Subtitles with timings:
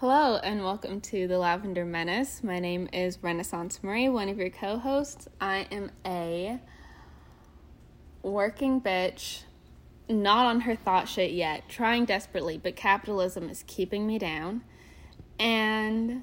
[0.00, 2.42] Hello and welcome to the Lavender Menace.
[2.42, 5.28] My name is Renaissance Marie, one of your co hosts.
[5.38, 6.58] I am a
[8.22, 9.42] working bitch,
[10.08, 14.62] not on her thought shit yet, trying desperately, but capitalism is keeping me down.
[15.38, 16.22] And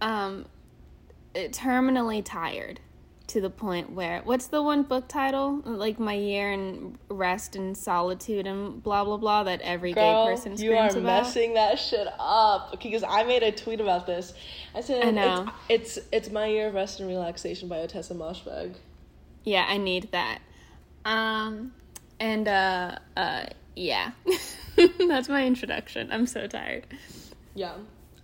[0.00, 0.46] um,
[1.32, 2.80] terminally tired
[3.26, 5.62] to the point where what's the one book title?
[5.64, 10.32] Like my year in rest and solitude and blah blah blah that every Girl, gay
[10.32, 11.22] person you are screams about?
[11.24, 12.72] messing that shit up.
[12.82, 14.34] Because I made a tweet about this.
[14.74, 15.48] I said I know.
[15.68, 18.74] It's, it's it's my year of rest and relaxation by Ottessa Moshfegh.
[19.44, 20.40] yeah i need that.
[21.04, 21.72] Um
[22.20, 24.12] and uh uh yeah.
[24.76, 26.10] That's my introduction.
[26.12, 26.86] I'm so tired.
[27.54, 27.74] Yeah,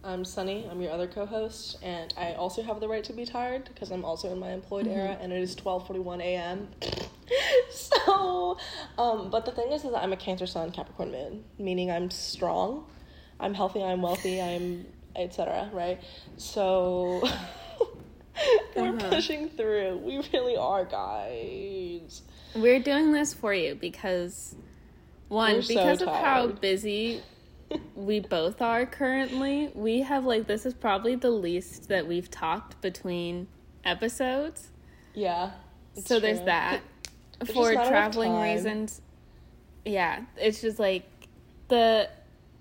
[0.03, 0.67] I'm Sunny.
[0.71, 4.05] I'm your other co-host, and I also have the right to be tired because I'm
[4.05, 4.99] also in my employed Mm-hmm.
[4.99, 6.69] era, and it is 12:41 a.m.
[7.71, 8.57] so,
[8.97, 12.11] um, but the thing is, is that I'm a Cancer Sun Capricorn Moon, meaning I'm
[12.11, 12.87] strong,
[13.39, 14.87] I'm healthy, I'm wealthy, I'm
[15.17, 15.69] etc.
[15.73, 16.01] Right?
[16.37, 17.23] So.
[18.75, 19.11] We're Uh-huh.
[19.11, 19.99] pushing through.
[19.99, 22.23] We really are, guys.
[22.55, 24.55] we're doing this for you because
[25.29, 27.21] one We're so because of how busy
[27.95, 29.71] we both are currently.
[29.75, 33.47] We have like this is probably the least that we've talked between
[33.85, 34.69] episodes.
[35.15, 35.51] Yeah.
[35.95, 36.81] so there's that.
[37.53, 39.01] For traveling reasons.
[39.85, 41.05] Yeah it's just like
[41.69, 42.09] the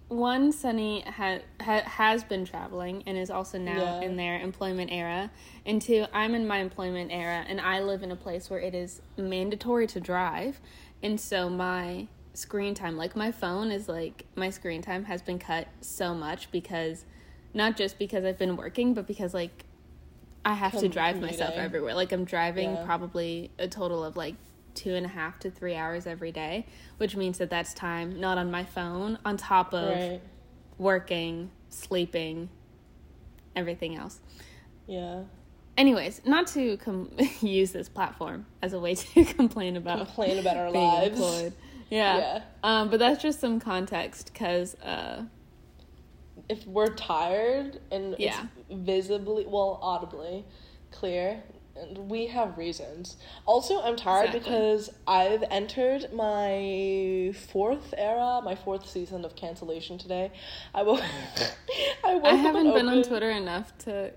[0.07, 4.01] one sunny ha- ha- has been traveling and is also now Yeah.
[4.01, 5.29] in their employment era.
[5.65, 8.73] And two i'm in my employment era and i live in a place where it
[8.73, 10.59] is mandatory to drive.
[11.03, 15.39] And so my screen time like my phone is like my screen time has been
[15.39, 17.03] cut so much because
[17.53, 19.65] not just because i've been working but because like
[20.45, 22.85] i have to drive myself everywhere like i'm driving Yeah.
[22.85, 24.35] probably a total of like
[24.75, 26.65] two and a half to three hours every day
[26.97, 30.21] which means that that's time not on my phone on top of Right.
[30.77, 32.49] working sleeping
[33.55, 34.19] everything else
[34.87, 35.23] Yeah.
[35.77, 40.55] anyways not to com- use this platform as a way to complain about Complain about
[40.57, 41.11] our lives.
[41.19, 41.53] employed
[41.89, 42.41] yeah, Yeah.
[42.63, 45.23] Um, but that's just some context because uh,
[46.47, 48.45] if we're tired and Yeah.
[48.69, 50.45] it's visibly well audibly
[50.91, 51.43] clear
[51.75, 54.39] and we have reasons also i'm tired Exactly.
[54.51, 60.31] because i've entered my fourth era my fourth season of cancellation today
[60.73, 60.99] i will.
[62.03, 64.11] i, I haven't been on Twitter enough to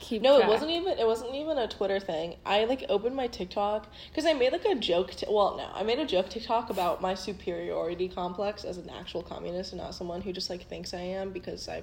[0.00, 0.22] keep.
[0.22, 0.98] no, it wasn't even.
[0.98, 2.36] It wasn't even a Twitter thing.
[2.44, 5.12] I like opened my TikTok because I made like a joke.
[5.12, 9.22] T- well, no, I made a joke TikTok about my superiority complex as an actual
[9.22, 11.82] communist and not someone who just like thinks I am because I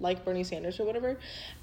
[0.00, 1.18] like Bernie Sanders or whatever.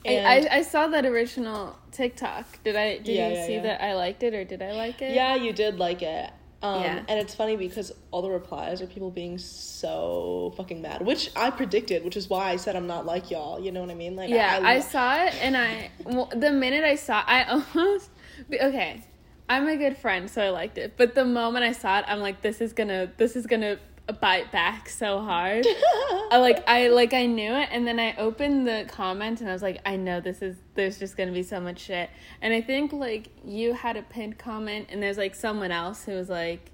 [0.06, 2.64] And I, I, I saw that original TikTok.
[2.64, 2.98] Did I?
[2.98, 3.62] Did Yeah, you yeah, see yeah.
[3.64, 5.14] that I liked it or did I like it?
[5.14, 6.32] yeah, you did like it.
[6.62, 7.04] Um, Yeah.
[7.08, 11.50] And it's funny because all the replies are people being so fucking mad, which I
[11.52, 13.60] predicted, which is why I said I'm not like y'all.
[13.60, 14.16] You know what I mean?
[14.16, 17.44] Like, Yeah, I, I, saw it, and I well, the minute I saw, I
[17.76, 18.10] almost
[18.52, 19.04] okay.
[19.52, 20.94] I'm a good friend, so I liked it.
[20.96, 23.80] But the moment I saw it, I'm like, this is gonna, this is gonna
[24.14, 25.66] bite back so hard.
[26.32, 29.54] I like, I like, I knew it, and then I opened the comment, and I
[29.54, 32.10] was like, I know this is, there's just gonna be so much shit.
[32.42, 36.14] And I think like you had a pinned comment, and there's like someone else who
[36.14, 36.72] was like.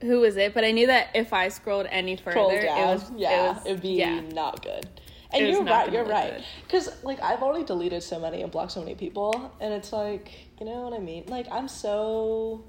[0.00, 0.54] Who was it?
[0.54, 2.88] But I knew that if I scrolled any further, Scroll it down.
[2.88, 4.20] was yeah, it was, it'd be yeah.
[4.20, 4.86] not good.
[5.32, 5.92] And It you're right.
[5.92, 6.42] You're right.
[6.62, 10.30] Because like I've already deleted so many and blocked so many people, and it's like
[10.60, 11.24] you know what I mean.
[11.26, 12.62] Like I'm so.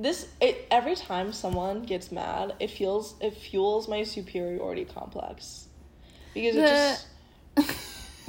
[0.00, 5.68] This it every time someone gets mad, it feels it fuels my superiority complex,
[6.32, 7.06] because it just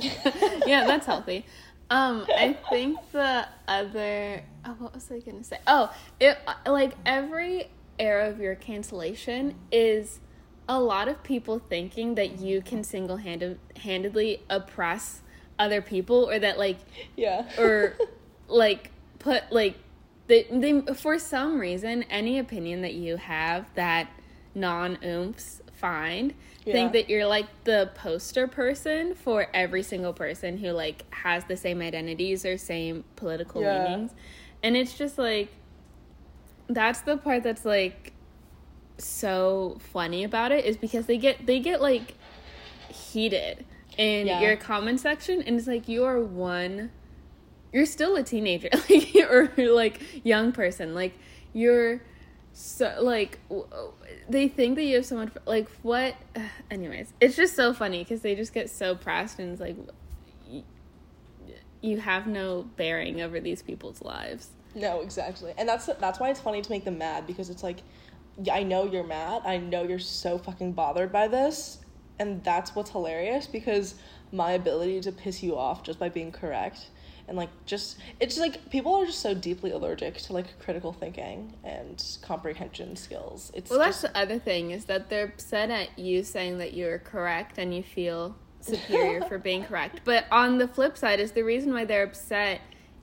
[0.68, 1.46] yeah, that's healthy.
[1.90, 4.44] Um, I think the other.
[4.66, 5.59] Oh, what was I gonna say?
[5.66, 10.20] Oh, it like every era of your cancellation is
[10.68, 15.22] a lot of people thinking that you can single handedly oppress
[15.58, 16.80] other people, or that like
[17.16, 17.96] yeah or
[18.48, 19.78] like put like
[20.28, 24.09] they, they for some reason any opinion that you have that
[24.56, 26.34] non oomphs find
[26.66, 26.74] Yeah.
[26.74, 31.58] think that you're like the poster person for every single person who like has the
[31.58, 33.84] same identities or same political Yeah.
[33.84, 34.12] leanings
[34.62, 35.50] and it's just like
[36.67, 38.14] that's the part that's like
[38.97, 42.14] so funny about it is because they get they get like
[42.90, 43.66] heated
[43.97, 44.41] in Yeah.
[44.41, 46.91] your comment section and it's like you are one
[47.72, 51.18] you're still a teenager like or like young person like
[51.53, 52.02] you're
[52.53, 53.40] so like
[54.29, 56.16] they think that you have so much like what
[56.72, 59.78] anyways it's just so funny because they just get so pressed and it's like
[61.82, 65.53] you have no bearing over these people's lives No, exactly.
[65.58, 67.79] And that's that's why it's funny to make them mad because it's like
[68.52, 69.41] I know you're mad.
[69.46, 71.79] I know you're so fucking bothered by this
[72.20, 73.96] and that's what's hilarious because
[74.32, 76.88] my ability to piss you off just by being correct
[77.28, 81.53] and like just it's like people are just so deeply allergic to like critical thinking
[81.64, 83.52] and comprehension skills.
[83.53, 86.73] It's Well, just that's the other thing is that they're upset at you saying that
[86.73, 90.02] you're correct and you feel superior for being correct.
[90.06, 92.62] But on the flip side is the reason why they're upset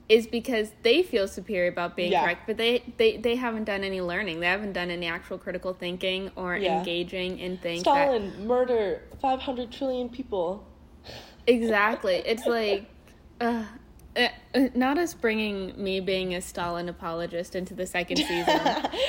[0.09, 2.23] is because they feel superior about being Yeah.
[2.23, 4.41] correct, but they, they they haven't done any learning.
[4.41, 6.79] They haven't done any actual critical thinking or Yeah.
[6.79, 10.67] engaging in things that Stalin murder 500 trillion people.
[11.47, 12.23] Exactly.
[12.25, 12.87] It's like,
[13.41, 13.65] uh,
[14.19, 18.61] Uh, uh, not us bringing me being a Stalin apologist into the second season.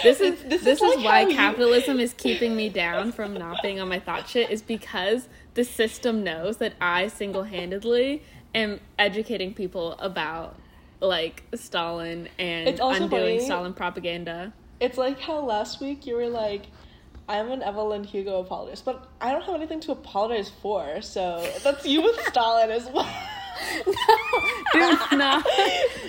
[0.03, 3.33] This is This this, is like why how you- capitalism is keeping me down from
[3.33, 4.51] not being on my thought shit.
[4.51, 8.21] Is because the system knows that I single handedly
[8.53, 10.55] am educating people about
[11.01, 14.53] like Stalin and undoing funny- Stalin propaganda.
[14.79, 16.63] It's like how last week you were like,
[17.27, 21.85] I'm an Evelyn Hugo apologist, but I don't have anything to apologize for, so that's
[21.85, 23.09] you with Stalin as well.
[24.73, 24.79] do
[25.17, 25.45] not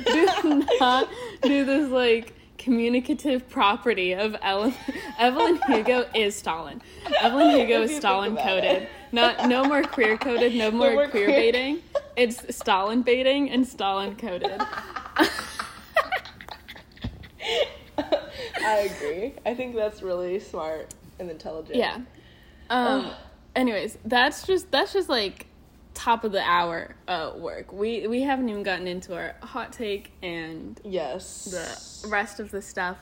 [0.07, 1.09] do not
[1.43, 4.75] do this like communicative property of Ele-
[5.19, 6.83] Evelyn Hugo is Stalin.
[7.23, 8.83] Evelyn Hugo is Stalin coded.
[8.83, 8.89] it.
[9.13, 11.37] Not no more queer coded, no more, more queer queer.
[11.37, 11.79] baiting.
[12.17, 14.61] It's Stalin baiting and Stalin coded.
[18.63, 19.35] I agree.
[19.47, 21.77] I think that's really smart and intelligent.
[21.77, 21.99] Yeah.
[22.69, 23.11] Um
[23.57, 25.47] anyways, that's just that's just like
[26.01, 27.73] top of the hour uh work.
[27.73, 31.45] We we haven't even gotten into our hot take and Yes.
[32.03, 32.97] the rest of the stuff.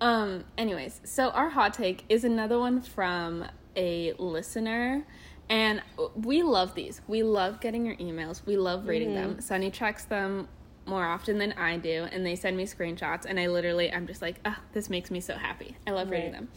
[0.00, 3.44] Um, anyways, so our hot take is another one from
[3.74, 5.04] a listener,
[5.48, 5.82] and
[6.14, 7.00] we love these.
[7.08, 8.46] We love getting your emails.
[8.46, 9.40] We love reading them.
[9.40, 10.46] Sunny checks them
[10.86, 14.22] more often than I do, and they send me screenshots, and I literally, I'm just
[14.22, 15.76] like, ah, this makes me so happy.
[15.86, 16.48] I love reading them.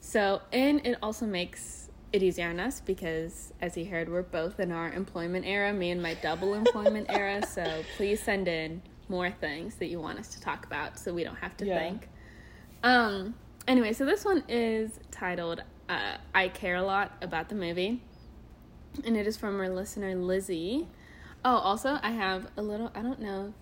[0.00, 1.81] So, and it also makes
[2.12, 5.90] it easier on us because, as you heard, we're both in our employment era, me
[5.90, 7.42] and my double employment era.
[7.48, 11.24] So, please send in more things that you want us to talk about so we
[11.24, 11.78] don't have to Yeah.
[11.78, 12.08] think.
[12.82, 13.34] Um,
[13.68, 18.02] anyway, so this one is titled uh, I Care a Lot About the Movie,
[19.04, 20.88] and it is from our listener Lizzie.
[21.44, 23.52] Oh, also, I have a little, I don't know.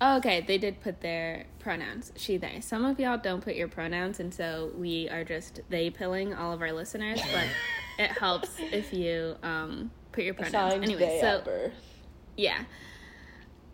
[0.00, 2.60] Oh, okay, they did put their pronouns, she, they.
[2.60, 6.52] Some of y'all don't put your pronouns, and so we are just they pilling all
[6.52, 7.46] of our listeners, but
[7.98, 10.74] it helps if you um, put your pronouns.
[10.74, 11.70] Assigned anyway, so
[12.36, 12.64] yeah.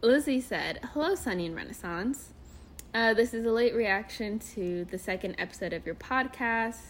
[0.01, 2.31] Lizzie said, Hello, Sunny and Renaissance.
[2.95, 6.81] Uh, this is a late reaction to the second episode of your podcast.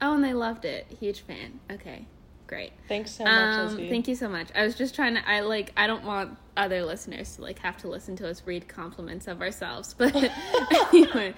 [0.00, 0.86] Oh, and they loved it.
[0.98, 1.60] Huge fan.
[1.70, 2.06] Okay,
[2.54, 2.72] great.
[2.88, 3.32] Thanks so much,
[3.72, 4.48] Um, thank you so much.
[4.54, 5.28] I was just trying to.
[5.28, 5.72] I like.
[5.76, 9.40] I don't want other listeners to like have to listen to us read compliments of
[9.42, 9.94] ourselves.
[9.98, 10.14] But
[10.92, 11.34] anyway,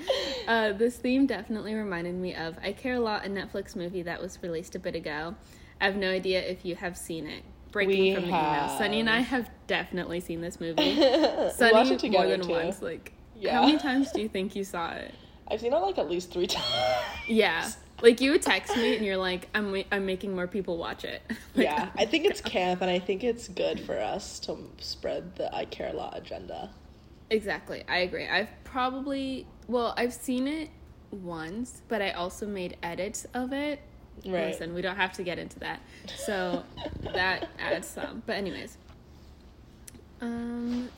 [0.47, 4.21] uh, this theme definitely reminded me of I Care a Lot, a Netflix movie that
[4.21, 5.35] was released a bit ago.
[5.81, 7.43] I have no idea if you have seen it.
[7.73, 8.69] Breaking We from the email.
[8.79, 10.95] Sunny and I have definitely seen this movie.
[11.53, 12.49] Sunny it more than too.
[12.51, 12.81] once.
[12.81, 13.53] Like, Yeah.
[13.55, 15.13] how many times do you think you saw it?
[15.49, 16.67] I've seen it like at least three times.
[17.29, 17.69] Yeah.
[18.03, 21.23] Like you would text me and you're like, I'm I'm making more people watch it.
[21.55, 25.37] Like, yeah, I think it's camp, and I think it's good for us to spread
[25.37, 26.71] the I care a lot agenda.
[27.31, 27.83] Exactly.
[27.89, 28.29] I agree.
[28.29, 30.69] I've probably well, I've seen it
[31.11, 33.81] once, but I also made edits of it.
[34.27, 34.49] Right.
[34.49, 35.81] Listen, we don't have to get into that.
[36.17, 36.63] So
[37.15, 38.23] that adds some.
[38.27, 38.77] But anyways.
[40.21, 40.91] Um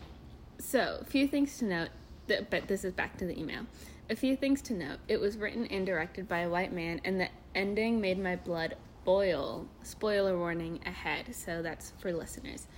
[0.60, 1.88] so, a few things to note,
[2.26, 3.62] but this is back to the email.
[4.10, 5.00] A few things to note.
[5.06, 8.76] It was written and directed by a white man, and the ending made my blood
[9.04, 9.66] boil.
[9.82, 12.68] Spoiler warning ahead, so that's for listeners.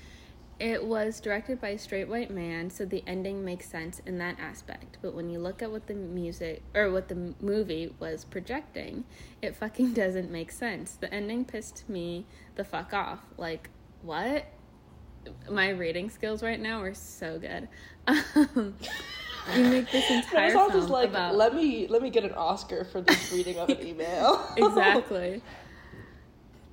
[0.59, 4.41] It was directed by a straight white man, so the ending makes sense in that
[4.41, 4.99] aspect.
[5.01, 9.05] But when you look at what the music or what the movie was projecting,
[9.41, 10.97] it fucking doesn't make sense.
[10.97, 13.21] The ending pissed me the fuck off.
[13.39, 13.71] Like,
[14.03, 14.47] what?
[15.49, 17.69] My reading skills right now are so good.
[18.57, 18.75] Um,
[19.55, 22.33] you make this entire Renaissance film is like, about let me let me get an
[22.33, 24.47] Oscar for this reading of an email.
[24.57, 25.43] exactly.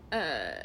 [0.10, 0.64] Uh,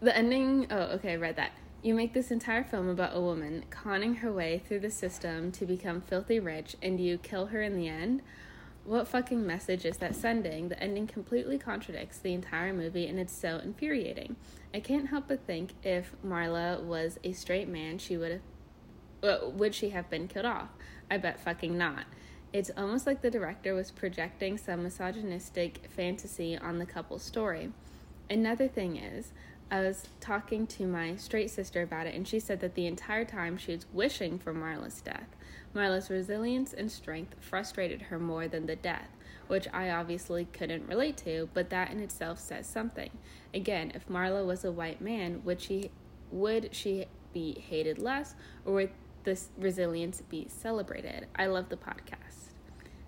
[0.00, 0.68] the ending.
[0.70, 1.50] Oh, okay, I read that.
[1.82, 5.66] You make this entire film about a woman conning her way through the system to
[5.66, 8.22] become filthy rich, and you kill her in the end.
[8.84, 10.68] What fucking message is that sending?
[10.68, 14.36] The ending completely contradicts the entire movie, and it's so infuriating.
[14.72, 18.40] I can't help but think if Marla was a straight man, she would
[19.22, 19.42] have.
[19.54, 20.68] Would she have been killed off?
[21.10, 22.04] I bet fucking not.
[22.52, 27.72] It's almost like the director was projecting some misogynistic fantasy on the couple's story.
[28.30, 29.32] Another thing is,
[29.70, 33.24] I was talking to my straight sister about it, and she said that the entire
[33.24, 35.28] time she was wishing for Marla's death.
[35.74, 39.08] Marla's resilience and strength frustrated her more than the death.
[39.46, 43.10] which I obviously couldn't relate to, but that in itself says something.
[43.52, 45.90] Again, if Marla was a white man, would she
[46.30, 48.34] would she be hated less
[48.64, 48.90] or would
[49.24, 51.26] this resilience be celebrated?
[51.36, 52.52] I love the podcast.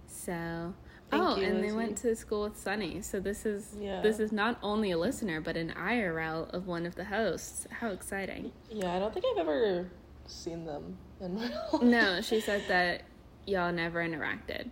[0.06, 0.74] So
[1.10, 3.00] Thank oh, you, and they went to school with Sunny.
[3.00, 4.00] So this is Yeah.
[4.02, 7.66] this is not only a listener but an IRL of one of the hosts.
[7.70, 8.50] How exciting.
[8.70, 9.86] Yeah, I don't think I've ever
[10.26, 13.02] seen them in real No, she said that
[13.46, 14.68] y'all never interacted.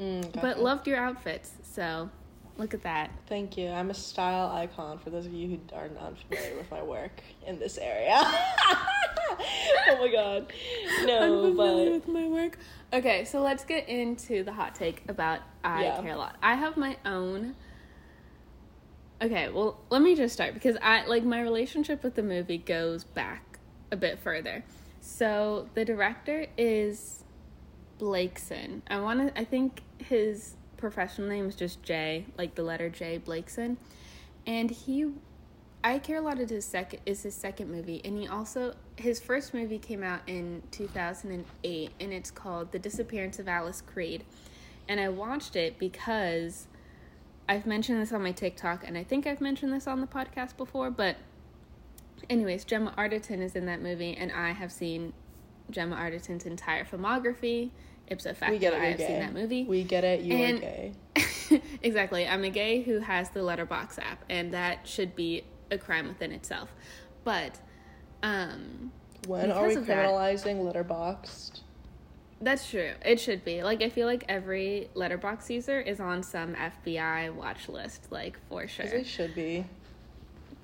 [0.00, 1.52] Mm, But loved your outfits.
[1.62, 2.10] So
[2.58, 3.10] look at that.
[3.28, 3.68] Thank you.
[3.68, 7.22] I'm a style icon for those of you who are not familiar with my work
[7.46, 8.20] in this area.
[9.88, 10.52] oh my god.
[11.04, 12.58] No, Unfamiliar but with my work.
[12.92, 16.00] Okay, so let's get into the hot take about I Yeah.
[16.00, 16.36] care a lot.
[16.42, 17.54] I have my own.
[19.20, 23.04] Okay, well, let me just start because I like my relationship with the movie goes
[23.04, 23.58] back
[23.90, 24.64] a bit further.
[25.00, 27.22] So the director is
[27.98, 28.82] Blakeson.
[28.88, 29.40] I want to.
[29.40, 33.76] I think his professional name is just Jay, like the letter J, Blakeson,
[34.46, 35.06] and he.
[35.84, 39.20] I Care a Lot is his second is his second movie, and he also his
[39.20, 43.46] first movie came out in two thousand and eight, and it's called The Disappearance of
[43.48, 44.24] Alice Creed,
[44.88, 46.66] and I watched it because
[47.48, 50.56] I've mentioned this on my TikTok, and I think I've mentioned this on the podcast
[50.56, 51.16] before, but
[52.28, 55.12] anyways, Gemma Arterton is in that movie, and I have seen
[55.70, 57.70] Gemma Arterton's entire filmography.
[58.08, 58.80] Ipso facto, we get it.
[58.80, 59.06] I have gay.
[59.06, 59.64] seen that movie.
[59.64, 60.20] We get it.
[60.22, 60.92] You And- are gay.
[61.82, 62.26] exactly.
[62.26, 66.32] I'm a gay who has the Letterboxd app, and that should be a crime within
[66.32, 66.72] itself.
[67.24, 67.58] But
[68.22, 68.92] um
[69.26, 71.60] When are we of that- criminalizing Letterboxd?
[72.40, 72.92] that's true.
[73.04, 73.62] It should be.
[73.62, 78.68] Like I feel like every Letterboxd user is on some FBI watch list, like for
[78.68, 78.86] sure.
[78.86, 79.64] They should be.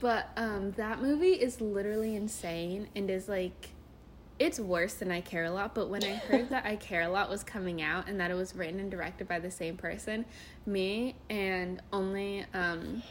[0.00, 3.70] But um that movie is literally insane and is like
[4.38, 7.08] it's worse than I Care a Lot, but when I heard that I Care a
[7.08, 10.24] Lot was coming out and that it was written and directed by the same person,
[10.66, 13.02] me and only um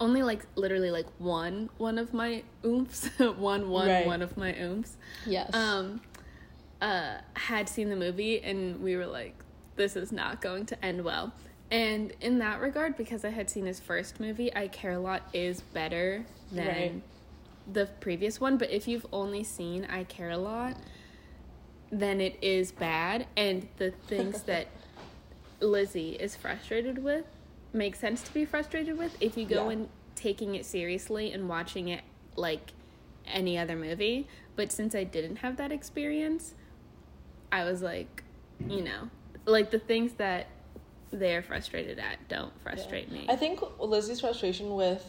[0.00, 4.06] only like literally like one one of my oomphs, one one Right.
[4.06, 5.54] one of my oomphs Yes.
[5.54, 6.00] um
[6.80, 9.34] uh had seen the movie and we were like
[9.76, 11.32] this is not going to end well
[11.70, 15.22] and in that regard because i had seen his first movie i care a lot
[15.34, 17.02] is better than Right.
[17.70, 20.74] the previous one but if you've only seen i care a lot
[21.90, 24.68] then it is bad and the things that
[25.60, 27.26] lizzie is frustrated with
[27.72, 29.72] make sense to be frustrated with if you go Yeah.
[29.74, 32.02] in taking it seriously and watching it
[32.36, 32.72] like
[33.26, 34.26] any other movie.
[34.56, 36.54] But since I didn't have that experience,
[37.52, 38.24] I was like,
[38.68, 39.08] you know,
[39.46, 40.48] like the things that
[41.12, 43.26] they're frustrated at don't frustrate me.
[43.28, 45.04] I think Lizzie's frustration with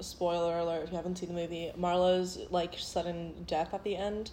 [0.00, 4.30] spoiler alert if you haven't seen the movie, Marla's like sudden death at the end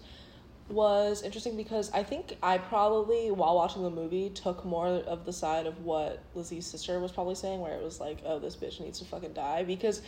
[0.69, 5.33] was interesting because I think I probably while watching the movie took more of the
[5.33, 8.79] side of what Lizzie's sister was probably saying where it was like, oh this bitch
[8.79, 10.01] needs to fucking die because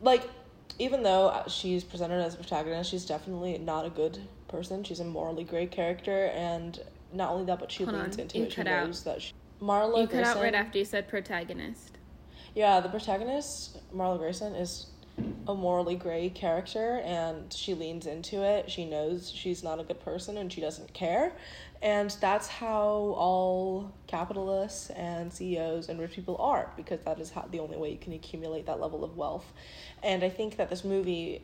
[0.00, 0.28] like
[0.78, 4.82] even though she's presented as a protagonist, she's definitely not a good person.
[4.84, 6.78] She's a morally great character and
[7.12, 8.52] not only that but she Hold leans on, into you it.
[8.52, 8.86] She out.
[8.86, 11.98] knows that she Marla you cut out right after you said protagonist.
[12.54, 14.86] yeah, the protagonist, Marla Grayson, is
[15.46, 18.70] a morally gray character and she leans into it.
[18.70, 21.32] She knows she's not a good person and she doesn't care.
[21.82, 27.48] And that's how all capitalists and CEOs and rich people are because that is how
[27.50, 29.50] the only way you can accumulate that level of wealth.
[30.02, 31.42] And I think that this movie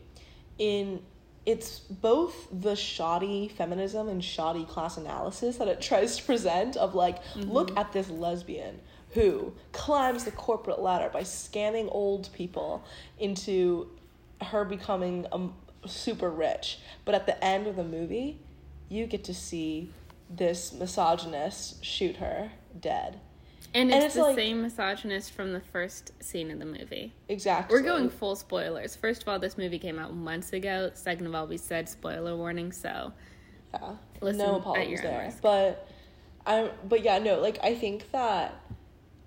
[0.58, 1.02] in
[1.46, 6.94] it's both the shoddy feminism and shoddy class analysis that it tries to present of
[6.94, 7.78] like look mm-hmm.
[7.78, 8.80] at this lesbian
[9.16, 12.84] who climbs the corporate ladder by scamming old people
[13.18, 13.88] into
[14.40, 15.52] her becoming um,
[15.86, 18.38] super rich but at the end of the movie
[18.88, 19.90] you get to see
[20.30, 23.18] this misogynist shoot her dead
[23.74, 27.12] And And it's, it's the like- same misogynist from the first scene of the movie.
[27.28, 28.94] exactly We're going full spoilers.
[28.96, 30.90] First of all, this movie came out months ago.
[30.94, 33.12] Second of all, we said spoiler warning, so
[33.74, 35.42] yeah Listen no apologies there risk.
[35.42, 35.88] but
[36.46, 38.54] i but yeah no like i think that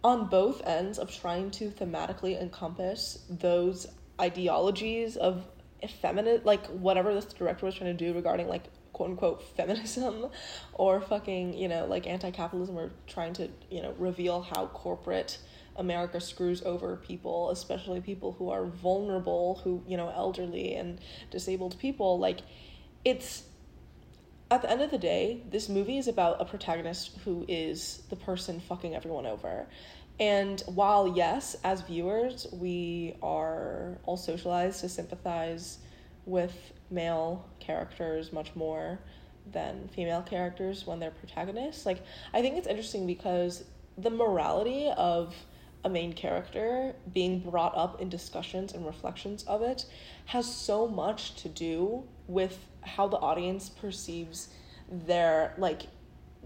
[0.03, 3.87] on both ends of trying to thematically encompass those
[4.19, 5.45] ideologies of
[5.83, 8.63] effeminate like whatever this director was trying to do regarding like
[8.93, 10.27] quote unquote feminism
[10.73, 15.37] or fucking you know like anti-capitalism or trying to you know reveal how corporate
[15.77, 20.99] america screws over people especially people who are vulnerable who you know elderly and
[21.31, 22.39] disabled people like
[23.05, 23.43] it's
[24.51, 28.15] at the end of the day, this movie is about a protagonist who is the
[28.15, 29.67] person fucking everyone over.
[30.19, 35.77] And while, yes, as viewers, we are all socialized to sympathize
[36.25, 38.99] with male characters much more
[39.51, 42.03] than female characters when they're protagonists, like,
[42.33, 43.63] I think it's interesting because
[43.97, 45.33] the morality of
[45.83, 49.85] a main character being brought up in discussions and reflections of it
[50.25, 54.49] has so much to do with how the audience perceives
[54.91, 55.83] their like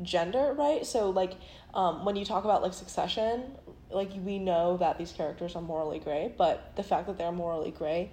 [0.01, 0.85] gender right?
[0.85, 1.33] So like
[1.73, 3.57] um, when you talk about like succession
[3.89, 7.71] like we know that these characters are morally gray but the fact that they're morally
[7.71, 8.11] gray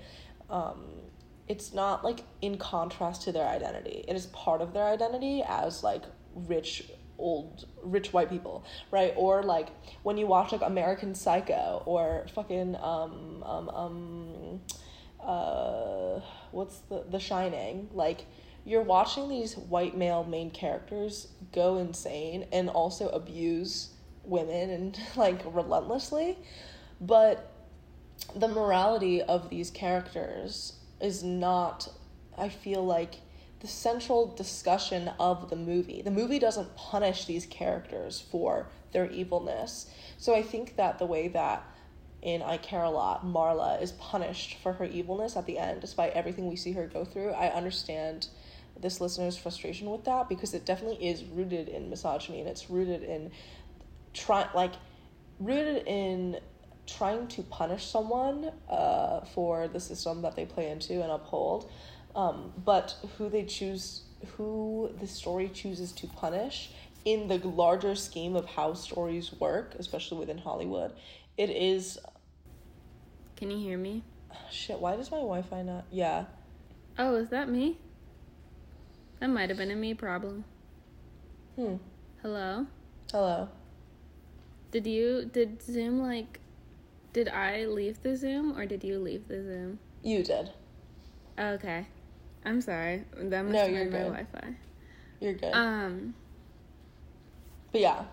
[0.51, 0.85] um,
[1.51, 4.05] it's not like in contrast to their identity.
[4.07, 6.89] It is part of their identity as like rich
[7.21, 9.13] old rich white people right?
[9.17, 9.69] Or like
[10.03, 14.61] when you watch like american psycho or fucking um um um
[15.23, 18.25] uh what's the the shining like
[18.65, 23.91] you're watching these white male main characters go insane and also abuse
[24.25, 26.39] women and like relentlessly.
[27.01, 27.51] But
[28.37, 31.89] the morality of these characters is not
[32.37, 33.17] i feel like
[33.61, 39.91] the central discussion of the movie the movie doesn't punish these characters for their evilness
[40.17, 41.65] so i think that the way that
[42.23, 46.13] in I Care a Lot, Marla is punished for her evilness at the end, despite
[46.13, 47.31] everything we see her go through.
[47.31, 48.29] I understand
[48.79, 53.03] this listener's frustration with that because it definitely is rooted in misogyny and it's rooted
[53.03, 53.31] in
[54.15, 54.73] try like
[55.39, 56.39] rooted in
[56.87, 61.71] trying to punish someone uh, for the system that they play into and uphold
[62.15, 64.03] um, but who they choose
[64.37, 66.71] who the story chooses to punish
[67.05, 70.93] in the larger scheme of how stories work especially within hollywood
[71.39, 71.99] it is
[73.37, 74.03] Can you hear me?
[74.51, 76.25] shit why does my wi-fi not yeah
[76.99, 77.79] Oh, is that me?
[79.21, 80.45] That might have been a me problem.
[81.57, 81.77] hmm
[82.21, 82.67] Hello?
[83.11, 83.49] hello
[84.71, 86.41] Did you did Zoom like
[87.13, 89.79] did I leave the Zoom or did you leave the Zoom?
[90.03, 90.51] you did
[91.39, 91.87] Okay.
[92.45, 93.05] I'm sorry.
[93.17, 93.99] That must No, have been my.
[93.99, 94.55] Wi-Fi.
[95.21, 96.15] you're good Um,
[97.73, 98.05] but yeah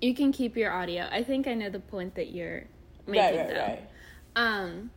[0.00, 1.06] you can keep your audio.
[1.12, 2.64] I think I know the point that you're
[3.06, 3.60] making right right though.
[3.60, 3.88] right
[4.34, 4.90] Um,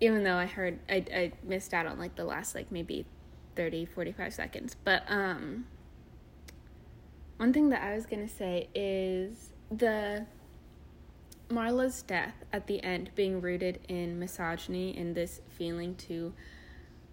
[0.00, 3.04] even though I heard I I missed out on like the last like maybe
[3.56, 4.76] 30 45 seconds.
[4.82, 5.66] But um
[7.36, 10.26] one thing that I was going to say is the
[11.50, 16.32] Marla's death at the end being rooted in misogyny and this feeling to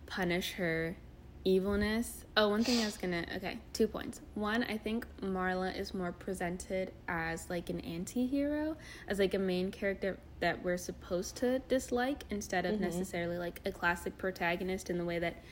[0.07, 0.97] punish her
[1.43, 2.25] evilness.
[2.35, 4.21] Oh, one thing I was gonna okay, two points.
[4.35, 8.75] One, I think Marla is more presented as like an anti-hero,
[9.07, 12.83] as like a main character that we're supposed to dislike instead of mm-hmm.
[12.83, 15.43] necessarily like a classic protagonist in the way that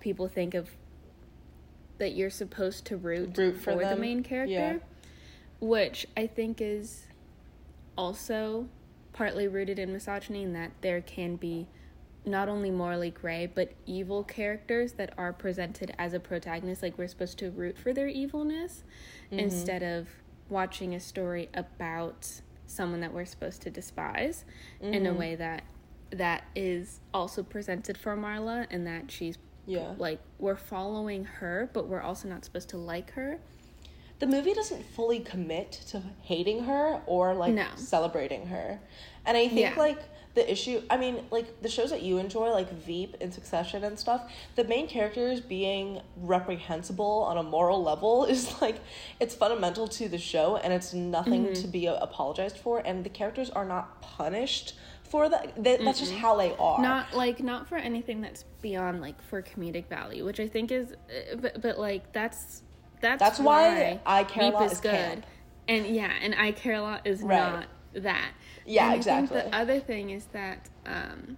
[0.00, 0.70] people think of
[1.98, 4.52] that you're supposed to root, Root for for, the main character.
[4.52, 4.76] yeah.
[5.60, 7.06] Which I think is
[7.96, 8.68] also
[9.12, 11.68] partly rooted in misogyny in that there can be
[12.24, 17.08] not only morally gray but evil characters that are presented as a protagonist like we're
[17.08, 18.84] supposed to root for their evilness
[19.26, 19.40] mm-hmm.
[19.40, 20.08] instead of
[20.48, 24.44] watching a story about someone that we're supposed to despise
[24.80, 25.18] in a mm-hmm.
[25.18, 25.62] way that
[26.10, 31.86] that is also presented for Marla and that she's yeah like we're following her but
[31.88, 33.38] we're also not supposed to like her
[34.20, 37.66] the movie doesn't fully commit to hating her or like No.
[37.76, 38.80] celebrating her.
[39.26, 39.74] And I think Yeah.
[39.76, 39.98] like
[40.34, 43.98] the issue I mean like the shows that you enjoy like Veep and Succession and
[43.98, 44.22] stuff,
[44.56, 48.80] the main characters being reprehensible on a moral level is like
[49.20, 51.62] it's fundamental to the show and it's nothing Mm-hmm.
[51.62, 55.62] to be apologized for and the characters are not punished for that.
[55.62, 56.80] That- That's just how they are.
[56.80, 60.92] not like not for anything that's beyond like for comedic value which i think is
[60.92, 62.62] uh, but, but like that's
[63.00, 65.26] that's That's why I Care a Veep Lot is camp.
[65.68, 67.36] and yeah and i care a lot is Right.
[67.38, 68.32] not that.
[68.66, 69.40] Yeah, And exactly.
[69.40, 71.36] the other thing is that um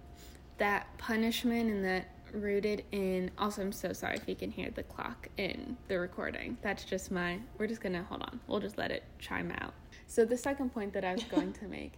[0.57, 4.83] that punishment and that rooted in also i'm so sorry if you can hear the
[4.83, 6.57] clock in the recording.
[6.61, 9.73] That's just my we're just gonna hold on we'll just let it chime out.
[10.07, 11.93] So the second point that i was going to make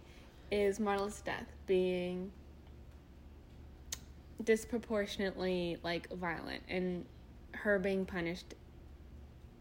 [0.50, 2.30] is marla's death being
[4.44, 7.04] disproportionately like violent and
[7.52, 8.54] her being punished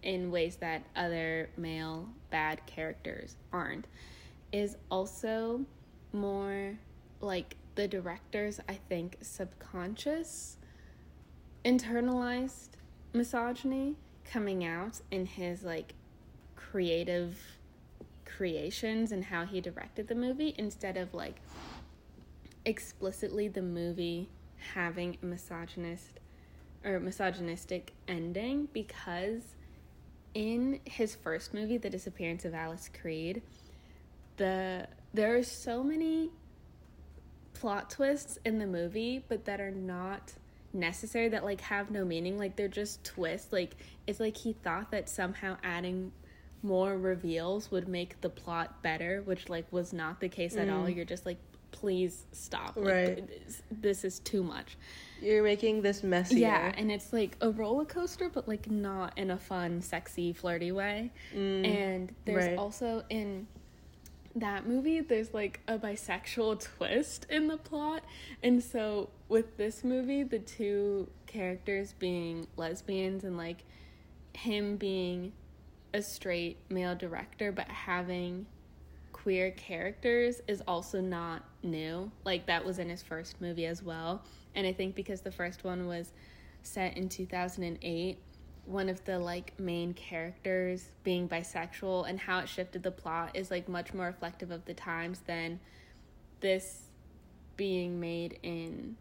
[0.04, 3.86] in ways that other male bad characters aren't
[4.52, 5.62] is also
[6.14, 6.78] more
[7.22, 10.58] like the director's i think subconscious
[11.64, 12.70] internalized
[13.14, 15.94] misogyny coming out in his like
[16.56, 17.38] creative
[18.26, 21.42] creations and how he directed the movie instead of like
[22.66, 24.30] explicitly the movie
[24.74, 26.20] having a misogynist
[26.86, 29.56] or misogynistic ending because
[30.34, 33.42] in his first movie the disappearance of alice creed
[34.40, 36.32] the there are so many
[37.54, 40.34] plot twists in the movie but that are not
[40.74, 43.76] necessary that like have no meaning like they're just twists like
[44.08, 46.12] it's like he thought that somehow adding
[46.64, 50.86] more reveals would make the plot better, which like was not the case at all.
[50.86, 50.96] Mm.
[50.96, 51.38] You're just like,
[51.72, 52.76] please stop.
[52.76, 53.28] Like, Right.
[53.28, 54.78] This, this is too much.
[55.22, 56.40] You're making this messier.
[56.40, 60.72] Yeah, and it's like a roller coaster, but like not in a fun, sexy, flirty
[60.72, 61.12] way.
[61.34, 61.68] Mm.
[61.68, 62.58] and there's right.
[62.58, 63.48] also in
[64.36, 68.04] that movie, there's like a bisexual twist in the plot.
[68.44, 73.64] And so with this movie, the two characters being lesbians and like
[74.34, 75.34] him being
[75.94, 78.46] a straight male director, but having
[79.14, 82.12] queer characters is also not new.
[82.24, 84.24] Like that was in his first movie as well.
[84.56, 86.14] And I think because the first one was
[86.64, 88.18] set in 2008,
[88.70, 93.50] one of the like main characters being bisexual and how it shifted the plot is
[93.50, 95.60] like much more reflective of the times than
[96.40, 96.84] this
[97.58, 98.96] being made in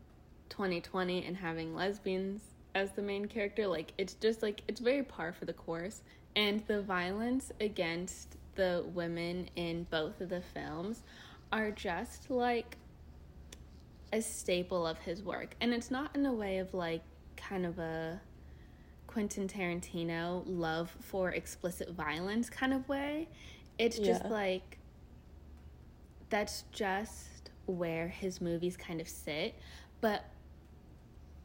[0.48, 2.40] 2020 and having lesbians
[2.74, 3.66] as the main character.
[3.66, 6.00] Like it's just like it's very par for the course.
[6.34, 11.02] And the violence against the women in both of the films
[11.52, 12.76] are just like
[14.12, 15.54] a staple of his work.
[15.60, 17.02] And it's not in a way of like
[17.36, 18.20] kind of a
[19.08, 23.26] Quentin Tarantino love for explicit violence kind of way
[23.78, 24.30] it's just Yeah.
[24.30, 24.78] like
[26.30, 29.54] that's just where his movies kind of sit.
[30.00, 30.24] But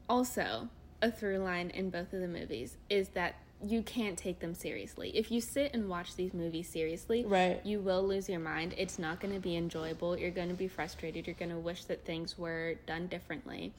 [0.10, 0.68] also,
[1.02, 5.16] a through line in both of the movies is that you can't take them seriously.
[5.16, 7.66] If you sit and watch these movies seriously, Right.
[7.66, 8.74] you will lose your mind.
[8.78, 10.18] It's not going to be enjoyable.
[10.20, 11.28] You're going to be frustrated.
[11.28, 13.74] You're going to wish that things were done differently.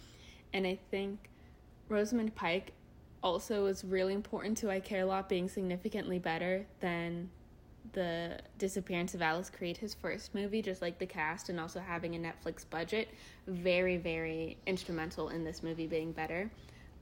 [0.55, 1.29] And I think
[1.91, 2.73] Rosamund Pike
[3.25, 7.31] also is really important to I Care a Lot being significantly better than
[7.93, 12.15] the disappearance of Alice Creed, his first movie, just like the cast and also having
[12.15, 13.09] a Netflix budget,
[13.47, 16.51] very, very instrumental in this movie being better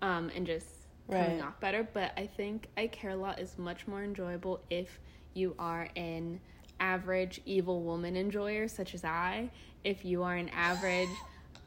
[0.00, 0.66] um, and just
[1.11, 1.46] coming Right.
[1.46, 1.87] off better.
[1.92, 5.00] But I think I Care a Lot is much more enjoyable if
[5.35, 6.40] you are an
[6.78, 9.50] average evil woman enjoyer, such as I.
[9.85, 11.08] If you are an average,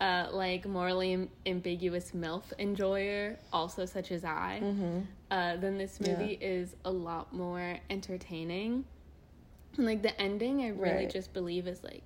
[0.02, 4.60] uh, like morally am- ambiguous MILF enjoyer, also such as I,
[5.32, 6.12] uh, then this Yeah.
[6.12, 8.86] movie is a lot more entertaining.
[9.78, 11.10] And like the ending, I really Right.
[11.10, 12.04] just believe is like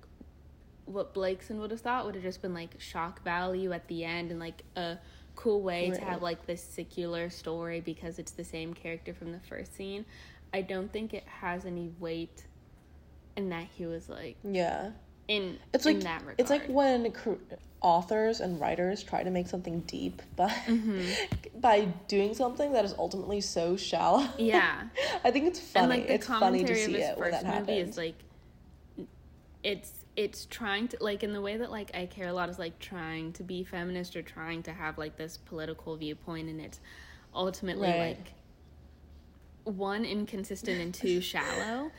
[0.86, 4.30] what Blakeson would have thought would have just been like shock value at the end
[4.32, 4.98] and like a
[5.36, 9.38] cool way to have like this secular story because it's the same character from the
[9.40, 10.04] first scene.
[10.52, 12.44] I don't think it has any weight
[13.36, 14.90] in that he was like Yeah.
[15.30, 16.36] In It's in like that regard.
[16.40, 17.34] it's like when cr-
[17.80, 21.02] authors and writers try to make something deep by Mm-hmm.
[21.60, 24.26] by doing something that is ultimately so shallow.
[24.38, 24.82] yeah.
[25.24, 25.86] I think it's funny.
[26.00, 27.90] like it's funny to see it when that happens.
[27.92, 28.16] is like
[29.62, 32.58] it's it's trying to like in the way that like I care a lot is
[32.58, 36.80] like trying to be feminist or trying to have like this political viewpoint and it's
[37.34, 38.16] ultimately Right.
[38.18, 38.32] like
[39.64, 41.90] one inconsistent and two shallow.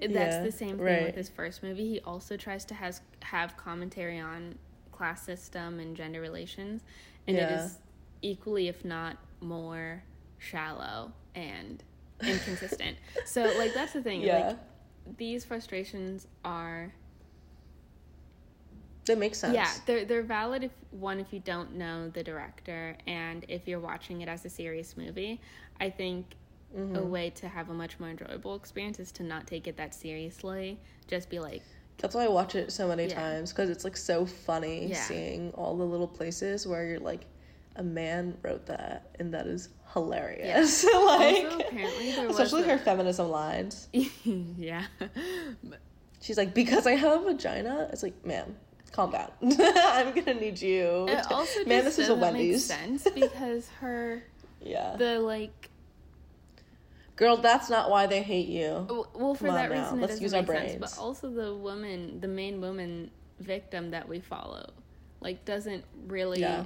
[0.00, 1.02] That's Yeah, the same thing right.
[1.04, 1.88] with his first movie.
[1.88, 4.56] He also tries to has have commentary on
[4.92, 6.82] class system and gender relations,
[7.26, 7.56] and it Yeah.
[7.64, 7.78] is
[8.22, 10.02] equally, if not more,
[10.38, 11.82] shallow and
[12.22, 12.96] inconsistent.
[13.24, 14.22] so, like that's the thing.
[14.22, 14.48] Yeah.
[14.48, 14.56] Like
[15.18, 16.92] these frustrations are
[19.06, 19.54] That makes sense.
[19.54, 23.80] yeah, they're they're valid if one if you don't know the director and if you're
[23.80, 25.40] watching it as a serious movie.
[25.80, 26.26] I think
[26.74, 27.10] a Mm-hmm.
[27.10, 30.78] way to have a much more enjoyable experience is to not take it that seriously.
[31.06, 31.62] Just be like,
[31.98, 33.14] That's why I watch it so many Yeah.
[33.14, 35.00] times because it's like so funny Yeah.
[35.02, 37.24] seeing all the little places where you're like,
[37.76, 40.84] a man wrote that and that is hilarious.
[40.84, 40.92] like,
[41.46, 43.88] Also, apparently there was especially a- her feminism lines.
[44.24, 44.84] yeah,
[46.20, 47.88] She's like, because I have a vagina.
[47.92, 48.56] It's like, man,
[48.92, 49.30] calm down.
[49.42, 51.06] I'm gonna need you.
[51.08, 52.64] it also man, this is a Wendy's.
[52.64, 54.22] sense because her
[54.60, 55.70] Yeah, the like
[57.18, 58.86] girl, that's not why they hate you.
[59.14, 60.80] well for Come that now, reason it let's doesn't use our make sense, brains.
[60.96, 64.70] but also the woman, the main woman victim that we follow,
[65.20, 66.64] like doesn't really Yeah.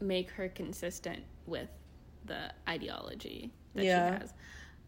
[0.00, 1.68] make her consistent with
[2.26, 4.16] the ideology that Yeah.
[4.16, 4.34] she has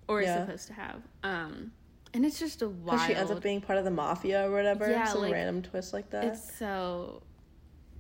[0.09, 1.03] or is supposed to have.
[1.23, 1.73] Um,
[2.13, 2.85] and it's just a wild.
[2.99, 4.91] Because she ends up being part of the mafia or whatever.
[4.91, 6.25] Yeah, some like, random twist like that.
[6.25, 7.23] It's so,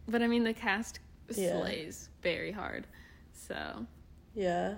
[0.08, 0.98] but I mean the cast
[1.34, 1.60] Yeah.
[1.60, 2.86] slays very hard.
[3.32, 3.86] So
[4.34, 4.74] Yeah.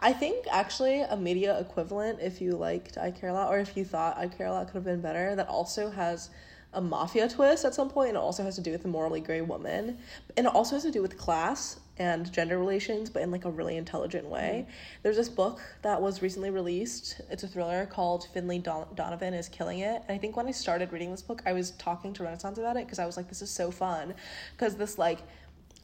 [0.00, 3.76] I think actually a media equivalent, if you liked I Care a Lot, or if
[3.76, 6.30] you thought I Care a Lot could have been better, that also has
[6.74, 9.20] a mafia twist at some point, and it also has to do with the morally
[9.20, 9.98] gray woman.
[10.36, 13.50] And it also has to do with class and gender relations, but in like a
[13.50, 14.64] really intelligent way.
[14.66, 15.00] Mm-hmm.
[15.02, 17.20] There's this book that was recently released.
[17.30, 20.02] It's a thriller called Finlay Don- Donovan is Killing It.
[20.08, 22.76] And I think when I started reading this book, I was talking to Renaissance about
[22.76, 24.14] it because I was like, this is so fun.
[24.56, 25.18] Because this like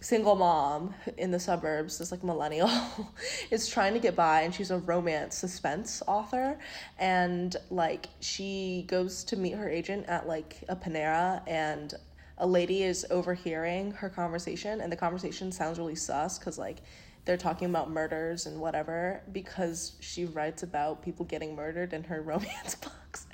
[0.00, 2.70] single mom in the suburbs, this like millennial,
[3.50, 6.58] is trying to get by, and she's a romance suspense author,
[6.98, 11.94] and like she goes to meet her agent at like a Panera, and
[12.38, 16.78] a lady is overhearing her conversation, and the conversation sounds really sus because like
[17.24, 22.22] they're talking about murders and whatever because she writes about people getting murdered in her
[22.22, 23.26] romance books.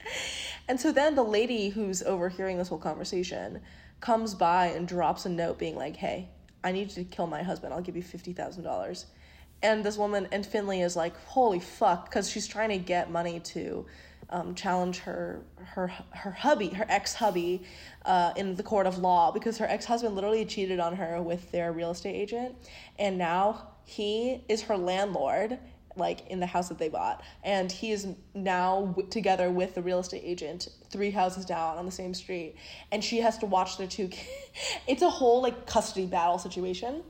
[0.66, 3.60] And so then the lady who's overhearing this whole conversation
[4.00, 6.30] comes by and drops a note being like, "Hey,
[6.64, 7.72] I need you to kill my husband.
[7.72, 9.04] I'll give you $50,000."
[9.62, 13.40] And this woman and Finlay is like, "Holy fuck," cuz she's trying to get money
[13.40, 13.86] to
[14.30, 17.62] um, challenge her her her hubby, her ex hubby,
[18.04, 21.50] uh, in the court of law because her ex husband literally cheated on her with
[21.52, 22.56] their real estate agent,
[22.98, 25.58] and now he is her landlord
[25.96, 27.22] like in the house that they bought.
[27.42, 31.86] And he is now w- together with the real estate agent three houses down on
[31.86, 32.56] the same street.
[32.92, 34.28] And she has to watch their two kids
[34.86, 37.02] it's a whole like custody battle situation.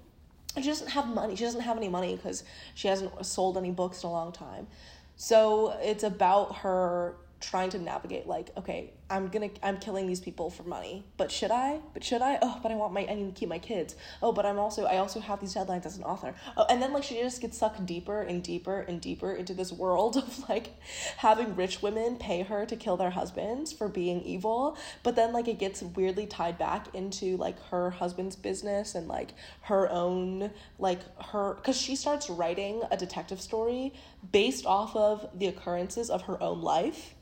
[0.57, 1.35] And she doesn't have money.
[1.37, 2.45] She doesn't have any money because
[2.75, 4.69] she hasn't sold any books in a long time.
[5.17, 10.51] So it's about her trying to navigate like okay i'm gonna i'm killing these people
[10.51, 11.81] for money but should i?
[11.93, 12.39] But should i?
[12.43, 13.97] Oh but i want my i need to keep my kids.
[14.23, 16.35] Oh but i'm also i also have these deadlines as an author.
[16.57, 19.73] Oh and then like she just gets sucked deeper and deeper and deeper into this
[19.73, 20.75] world of like
[21.19, 24.77] having rich women pay her to kill their husbands for being evil.
[25.03, 29.35] But then like it gets weirdly tied back into like her husband's business and like
[29.63, 31.01] her own like
[31.33, 33.93] her because she starts writing a detective story
[34.33, 37.14] based off of the occurrences of her own life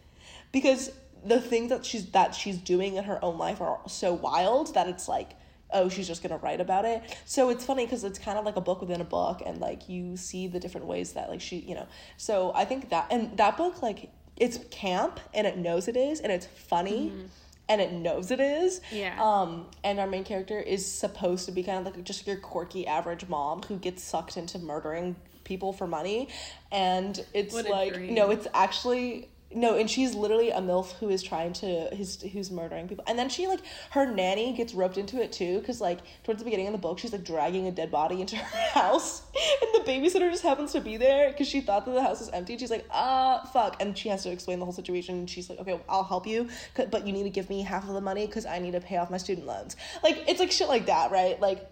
[0.52, 0.92] because
[1.24, 4.88] the things that she's that she's doing in her own life are so wild that
[4.88, 5.30] it's like
[5.72, 7.02] oh she's just gonna write about it.
[7.24, 9.88] So it's funny because it's kind of like a book within a book and like
[9.88, 11.86] you see the different ways that like she you know.
[12.16, 16.20] So i think that and that book like it's camp and it knows it is
[16.20, 17.26] and it's funny mm-hmm.
[17.68, 18.80] and it knows it is.
[18.90, 19.16] Yeah.
[19.22, 22.86] Um and our main character is supposed to be kind of like just your quirky
[22.86, 26.28] average mom who gets sucked into murdering people for money.
[26.70, 28.14] And it's like dream.
[28.14, 32.50] no it's actually no, and she's literally a MILF who is trying to who's who's
[32.50, 33.04] murdering people.
[33.06, 33.60] And then she like
[33.90, 36.98] her nanny gets roped into it too, because like towards the beginning of the book,
[36.98, 40.80] she's like dragging a dead body into her house, and the babysitter just happens to
[40.80, 42.56] be there because she thought that the house was empty.
[42.58, 45.16] She's like, ah, fuck, and she has to explain the whole situation.
[45.16, 47.88] And she's like, okay, well, I'll help you, but you need to give me half
[47.88, 49.76] of the money because I need to pay off my student loans.
[50.02, 51.40] Like it's like shit like that, right?
[51.40, 51.68] Like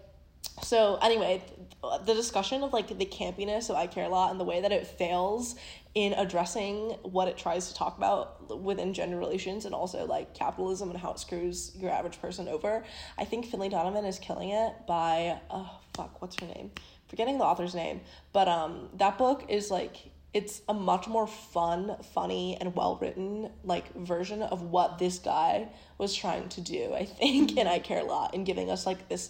[0.61, 1.43] so anyway
[2.05, 4.71] the discussion of like the campiness of i care a lot and the way that
[4.71, 5.55] it fails
[5.93, 10.89] in addressing what it tries to talk about within gender relations and also like capitalism
[10.89, 12.83] and how it screws your average person over
[13.17, 16.71] i think finlay donovan is killing it by oh fuck what's her name
[17.07, 17.99] forgetting the author's name
[18.31, 19.97] but um that book is like
[20.33, 25.67] it's a much more fun funny and well written like version of what this guy
[25.97, 29.09] was trying to do i think and i care a lot in giving us like
[29.09, 29.29] this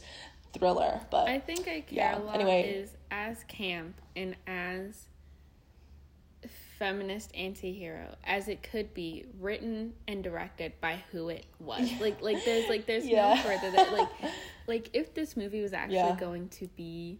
[0.54, 1.02] thriller.
[1.10, 2.18] But I think I care yeah.
[2.18, 2.64] a lot anyway.
[2.70, 5.06] is as camp and as
[6.82, 12.44] feminist anti-hero as it could be written and directed by who it was like like
[12.44, 13.36] there's like there's yeah.
[13.36, 14.08] no further that like
[14.68, 16.18] like if this movie was actually yeah.
[16.20, 17.20] going to be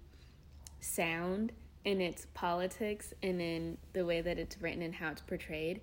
[0.80, 1.52] sound
[1.86, 5.80] in its politics and in the way that it's written and how it's portrayed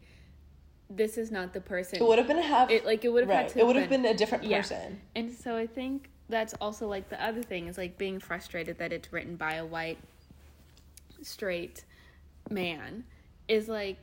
[0.90, 3.30] this is not the person it would have been have it like it would have
[3.30, 3.56] right.
[3.56, 5.20] it would have been, been, a different person yeah.
[5.20, 8.92] and so i think that's also like the other thing is like being frustrated that
[8.92, 9.98] it's written by a white
[11.22, 11.84] straight
[12.50, 13.04] man
[13.48, 13.98] is like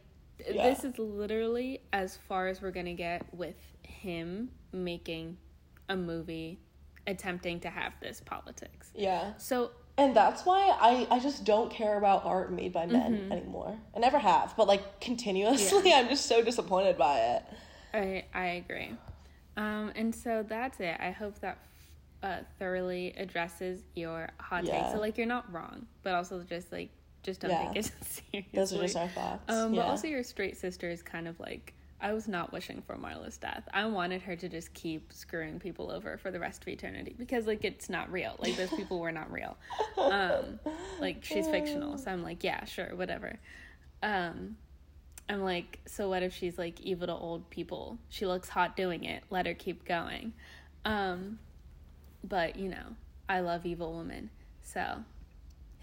[0.50, 0.70] yeah.
[0.70, 5.38] this is literally as far as we're to get with him making
[5.90, 6.60] a movie
[7.08, 8.90] attempting to have this politics.
[8.96, 9.34] Yeah.
[9.38, 13.32] So and that's why I, I just don't care about art made by men mm-hmm.
[13.32, 13.80] anymore.
[13.96, 15.96] I never have, but like continuously, yeah.
[16.00, 17.44] I'm just so disappointed by it.
[17.94, 18.92] I I agree.
[19.58, 20.98] Um, and so that's it.
[21.00, 21.60] I hope that
[22.22, 24.82] uh, thoroughly addresses your hot yeah.
[24.82, 24.94] takes.
[24.94, 26.90] So like you're not wrong, but also just like
[27.26, 27.68] just don't yeah.
[27.68, 28.50] take it seriously.
[28.54, 29.44] Those are just our thoughts.
[29.52, 29.82] Um, yeah.
[29.82, 33.38] but also your straight sister is kind of like I was not wishing for Marla's
[33.38, 33.68] death.
[33.74, 37.48] I wanted her to just keep screwing people over for the rest of eternity because
[37.48, 38.36] like it's not real.
[38.40, 39.58] Like those people were not real.
[39.98, 40.60] Um,
[41.00, 43.40] like she's fictional, so I'm like, yeah, sure, whatever.
[44.04, 44.58] Um,
[45.28, 47.98] I'm like, so what if she's like evil to old people?
[48.10, 49.24] She looks hot doing it.
[49.30, 50.34] Let her keep going.
[50.84, 51.40] Um,
[52.24, 52.96] but you know,
[53.28, 54.30] I love evil women,
[54.62, 55.04] so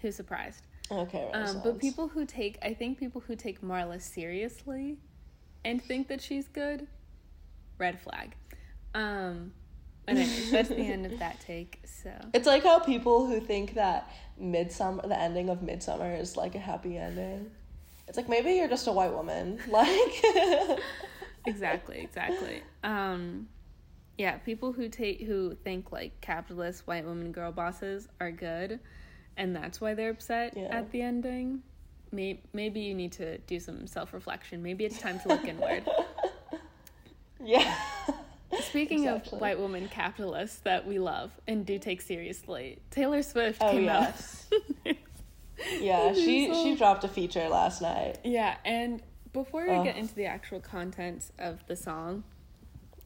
[0.01, 0.67] who's surprised?
[0.91, 1.29] Okay.
[1.33, 4.97] Um, but people who take, I think people who take Marla seriously
[5.65, 6.87] and think that she's good,
[7.77, 8.35] red flag.
[8.93, 9.53] Um,
[10.07, 11.79] anyways, that's the end of that take.
[11.85, 16.55] So it's like how people who think that midsommar, the ending of Midsommar, is like
[16.55, 17.49] a happy ending.
[18.07, 20.23] It's like maybe you're just a white woman, like.
[21.45, 22.61] exactly, exactly.
[22.83, 23.47] Um,
[24.17, 28.79] Yeah, people who take who think like capitalist white women girl bosses are good,
[29.37, 30.63] and that's why they're upset Yeah.
[30.69, 31.63] at the ending.
[32.11, 34.61] Maybe, maybe you need to do some self reflection.
[34.61, 35.87] Maybe it's time to look inward.
[37.45, 37.75] Yeah.
[38.61, 39.35] Speaking Exactly.
[39.35, 43.83] of white woman capitalists that we love and do take seriously, Taylor Swift Oh, came
[43.85, 44.45] yes.
[44.85, 44.95] out.
[45.81, 48.19] yeah, she So- she dropped a feature last night.
[48.23, 49.01] Yeah, and
[49.33, 49.83] before we Ugh.
[49.83, 52.23] get into the actual contents of the song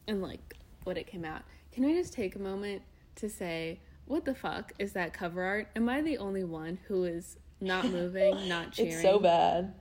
[0.06, 2.82] and like what it came out, can we just take a moment
[3.16, 5.68] to say, what the fuck is that cover art?
[5.76, 8.92] Am I the only one who is not moving, not cheering?
[8.92, 9.74] It's so bad.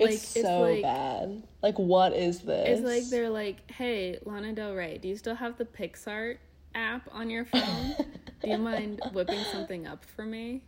[0.00, 1.42] Like, It's it's so like- bad.
[1.62, 2.78] Like, what is this?
[2.78, 6.38] It's like they're like, hey, Lana Del Rey, do you still have the PicsArt
[6.74, 7.94] app on your phone?
[8.42, 10.62] do you mind whipping something up for me?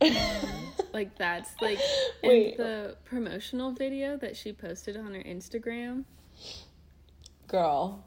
[0.92, 1.80] Like that's like
[2.22, 6.04] in the promotional video that she posted on her Instagram.
[7.48, 8.04] girl,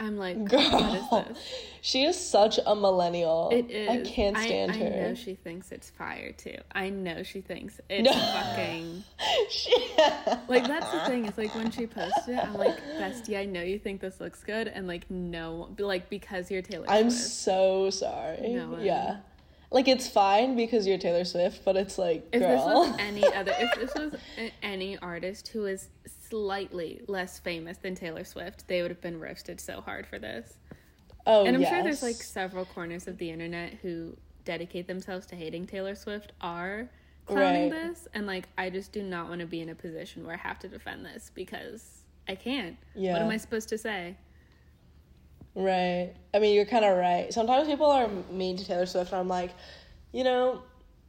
[0.00, 0.60] I'm like, girl.
[0.70, 1.38] what is this?
[1.80, 3.50] She is such a millennial.
[3.52, 3.88] It is.
[3.88, 4.86] I can't stand I, her.
[4.86, 6.56] I know she thinks it's fire too.
[6.72, 9.04] I know she thinks it's fucking.
[9.50, 9.94] She-
[10.48, 11.24] Like that's the thing.
[11.24, 14.42] It's like when she posted it, I'm like, bestie, I know you think this looks
[14.44, 16.98] good, and like no, like because you're Taylor Swift.
[16.98, 17.30] I'm Swift.
[17.30, 18.48] so sorry.
[18.54, 19.16] No, I'm- yeah.
[19.70, 22.56] Like it's fine because you're Taylor Swift, but it's like, If girl.
[22.56, 24.14] this was any other, if this was
[24.62, 25.88] any artist who is
[26.30, 30.58] slightly less famous than Taylor Swift, they would have been roasted so hard for this.
[31.26, 31.70] oh, And I'm yes.
[31.70, 36.32] sure there's like several corners of the internet who dedicate themselves to hating Taylor Swift
[36.40, 36.88] are
[37.26, 37.88] clowning Right.
[37.88, 40.38] this, and like I just do not want to be in a position where I
[40.38, 42.76] have to defend this because I can't.
[42.94, 43.12] Yeah.
[43.14, 44.16] What am I supposed to say?
[45.54, 46.12] Right.
[46.32, 47.32] I mean, you're kind of right.
[47.32, 49.50] Sometimes people are mean to Taylor Swift, and I'm like,
[50.12, 50.62] you know,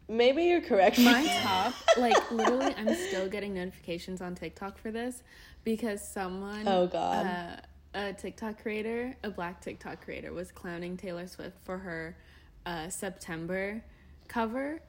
[0.10, 1.00] maybe you're correct.
[1.00, 5.24] My top, like literally, I'm still getting notifications on TikTok for this
[5.64, 7.26] because someone, Oh, God.
[7.26, 7.56] uh,
[7.94, 12.18] a TikTok creator, a black TikTok creator, was clowning Taylor Swift for her
[12.66, 13.82] uh, September
[14.28, 14.82] cover,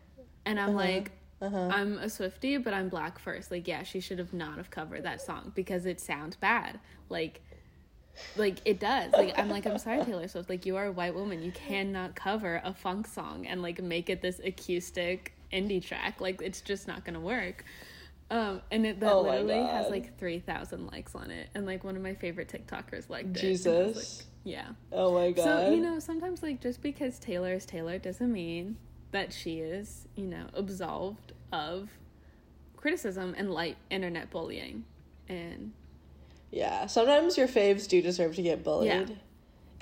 [0.45, 1.13] and I'm like.
[1.43, 3.51] I'm a Swifty, but I'm black first.
[3.51, 6.79] Like, yeah, she should have not have covered that song because it sounds bad.
[7.09, 7.41] Like,
[8.37, 9.13] like it does.
[9.13, 10.49] Like, I'm like, I'm sorry, Taylor Swift.
[10.49, 11.43] Like, you are a white woman.
[11.43, 16.21] You cannot cover a funk song and like make it this acoustic indie track.
[16.21, 17.65] Like, it's just not gonna work.
[18.31, 21.83] Um, and it that Oh literally has like three thousand likes on it, and like
[21.83, 23.49] one of my favorite TikTokers liked it.
[23.49, 23.97] was Jesus.
[24.19, 24.69] like, yeah.
[24.93, 25.45] Oh my god.
[25.45, 28.77] So, you know, sometimes like just because Taylor is Taylor doesn't mean
[29.11, 31.91] that she is, you know, absolved of
[32.77, 34.85] criticism and light internet bullying.
[35.29, 35.73] And
[36.51, 36.87] Yeah.
[36.87, 38.89] Sometimes your faves do deserve to get bullied.
[38.89, 39.15] Yeah.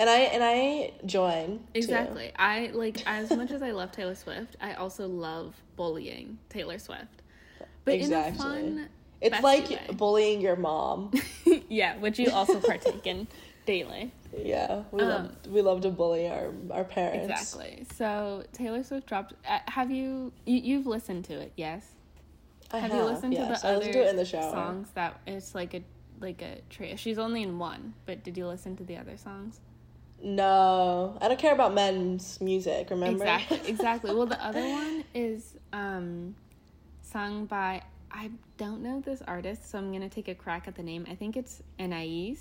[0.01, 1.59] And I and I join.
[1.59, 1.65] too.
[1.75, 2.31] exactly.
[2.37, 7.23] I like as much as I love Taylor Swift, I also love bullying Taylor Swift.
[7.85, 8.29] But Exactly.
[8.29, 8.39] in a
[8.77, 8.89] fun
[9.21, 9.81] It's like way.
[9.95, 11.11] bullying your mom.
[11.69, 13.27] yeah, which you also partake in
[13.67, 14.13] daily.
[14.37, 14.83] yeah.
[14.93, 17.29] We Um, love we love to bully our our parents.
[17.29, 17.85] Exactly.
[17.97, 19.33] So Taylor Swift dropped.
[19.49, 21.53] Uh, have you, you you've listened to it?
[21.57, 21.85] Yes.
[22.71, 23.63] I have, you listened yes.
[23.63, 24.53] to the I other to in the shower.
[24.53, 25.83] songs that it's like a
[26.21, 26.97] like a trio?
[26.97, 29.61] She's only in one, but did you listen to the other songs?
[30.23, 31.17] No.
[31.21, 33.25] I don't care about men's music, remember?
[33.25, 34.15] Exactly, exactly.
[34.15, 36.35] well, the other one is um,
[37.03, 40.83] sung by I don't know this artist, so I'm gonna take a crack at the
[40.83, 41.07] name.
[41.11, 42.37] I think it's Anais.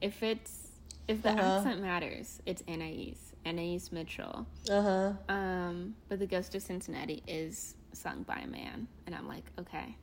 [0.00, 0.72] If it's
[1.06, 1.40] if the Uh-huh.
[1.58, 3.14] accent matters, it's Anais.
[3.46, 4.46] Anais Mitchell.
[4.68, 5.12] uh-huh.
[5.32, 9.96] Um, but the Ghost of Cincinnati is sung by a man, and I'm like, okay.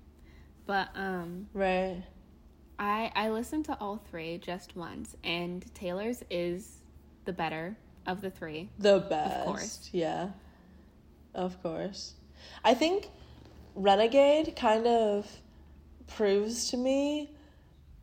[0.65, 2.01] But um, Right.
[2.79, 6.81] I I listened to all three just once, and Taylor's is
[7.25, 8.69] the better of the three.
[8.79, 9.37] The best.
[9.39, 9.89] of course.
[9.91, 10.29] Yeah.
[11.33, 12.13] Of course.
[12.63, 13.09] I think
[13.75, 15.29] Renegade kind of
[16.07, 17.35] proves to me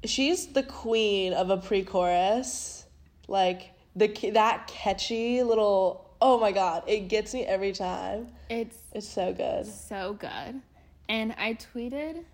[0.04, 2.84] she's the queen of a pre-chorus.
[3.28, 8.28] Like the that catchy little oh my god, it gets me every time.
[8.48, 9.66] It's It's so good.
[9.66, 10.60] so good.
[11.08, 12.24] And I tweeted,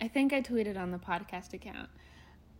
[0.00, 1.88] I think I tweeted on the podcast account,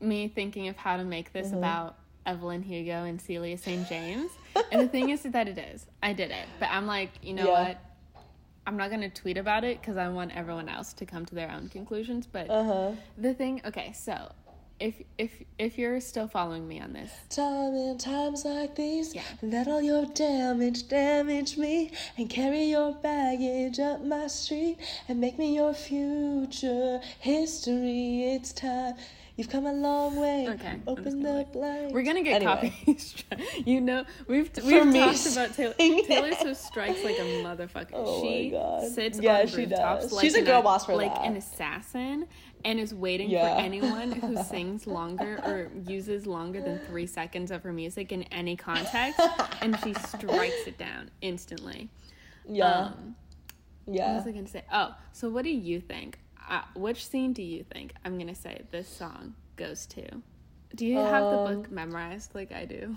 [0.01, 1.97] me thinking of how to make this about
[2.27, 3.89] Evelyn Hugo and Celia St.
[3.89, 4.31] James.
[4.73, 5.87] and the thing is that it is.
[6.03, 6.47] I did it.
[6.59, 7.69] But I'm like, you know Yeah.
[7.69, 7.79] what?
[8.67, 11.35] I'm not going to tweet about it because I want everyone else to come to
[11.35, 12.27] their own conclusions.
[12.27, 12.93] But Uh-huh.
[13.17, 14.31] the thing, okay, so
[14.81, 19.23] if if if you're still following me on this, Time in times like these, Yeah.
[19.43, 24.79] let all your damage damage me and carry your baggage up my street
[25.09, 28.25] and make me your future history.
[28.35, 28.95] It's time.
[29.37, 30.49] You've come a long way.
[30.49, 31.93] Okay, Open the blinds.
[31.95, 32.75] We're gonna get Anyway.
[32.89, 35.75] stri- you know, we've we've me talked about Taylor.
[35.79, 36.33] Taylor.
[36.35, 37.91] Swift strikes like a motherfucker.
[37.93, 38.89] Oh my she God.
[38.91, 40.13] sits Yeah, on she rooftops does.
[40.13, 41.25] like She's a girl boss for like that.
[41.25, 42.27] an assassin,
[42.65, 43.55] and is waiting Yeah.
[43.57, 48.23] for anyone who sings longer or uses longer than three seconds of her music in
[48.25, 49.21] any context,
[49.63, 51.89] and she strikes it down instantly.
[52.49, 52.67] Yeah.
[52.87, 53.17] Um,
[53.85, 54.17] what yeah.
[54.17, 54.65] was I gonna say?
[54.73, 56.19] Oh, so what do you think?
[56.49, 60.03] Uh, which scene do you think I'm gonna say this song goes to?
[60.75, 62.97] Do you have the Um, book memorized like I do?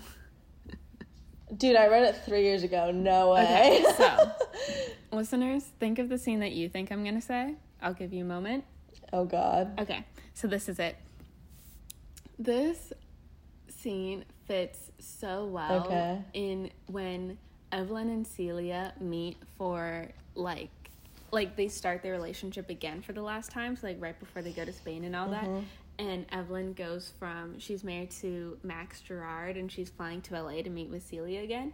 [1.56, 2.90] Dude, I read it three years ago.
[2.90, 3.42] No way.
[3.44, 4.32] Okay, so
[5.16, 7.56] listeners, think of the scene that you think I'm gonna say.
[7.82, 8.64] I'll give you a moment.
[9.12, 9.78] Oh God.
[9.80, 10.04] Okay,
[10.34, 10.96] so this is it.
[12.38, 12.92] This
[13.68, 16.22] scene fits so well Okay.
[16.34, 17.38] in when
[17.70, 20.70] Evelyn and Celia meet for like
[21.30, 24.52] like they start their relationship again for the last time, so like right before they
[24.52, 25.44] go to Spain and all that.
[25.44, 25.64] Mm-hmm.
[25.98, 30.70] And Evelyn goes from she's married to Max Girard and she's flying to LA to
[30.70, 31.72] meet with Celia again.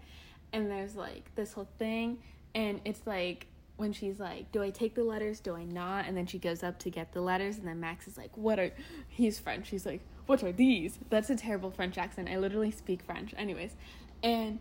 [0.52, 2.18] And there's like this whole thing
[2.54, 3.46] and it's like
[3.78, 5.40] when she's like, Do I take the letters?
[5.40, 6.06] Do I not?
[6.06, 8.58] And then she goes up to get the letters and then Max is like, What
[8.58, 8.72] are
[9.08, 9.70] he's French.
[9.70, 10.98] He's like, What are these?
[11.08, 12.28] That's a terrible French accent.
[12.28, 13.32] I literally speak French.
[13.38, 13.74] Anyways.
[14.22, 14.58] And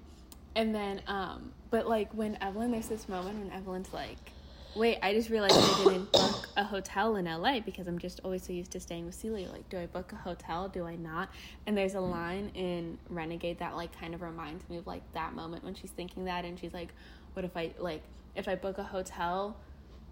[0.55, 4.31] and then um but like when Evelyn there's this moment when Evelyn's like
[4.75, 8.43] Wait, I just realized I didn't book a hotel in LA because I'm just always
[8.43, 9.49] so used to staying with Celia.
[9.49, 10.69] Like, do I book a hotel?
[10.69, 11.29] Do I not?
[11.65, 15.33] And there's a line in Renegade that like kind of reminds me of like that
[15.33, 16.89] moment when she's thinking that and she's like,
[17.33, 18.03] What if I like
[18.37, 19.57] if I book a hotel,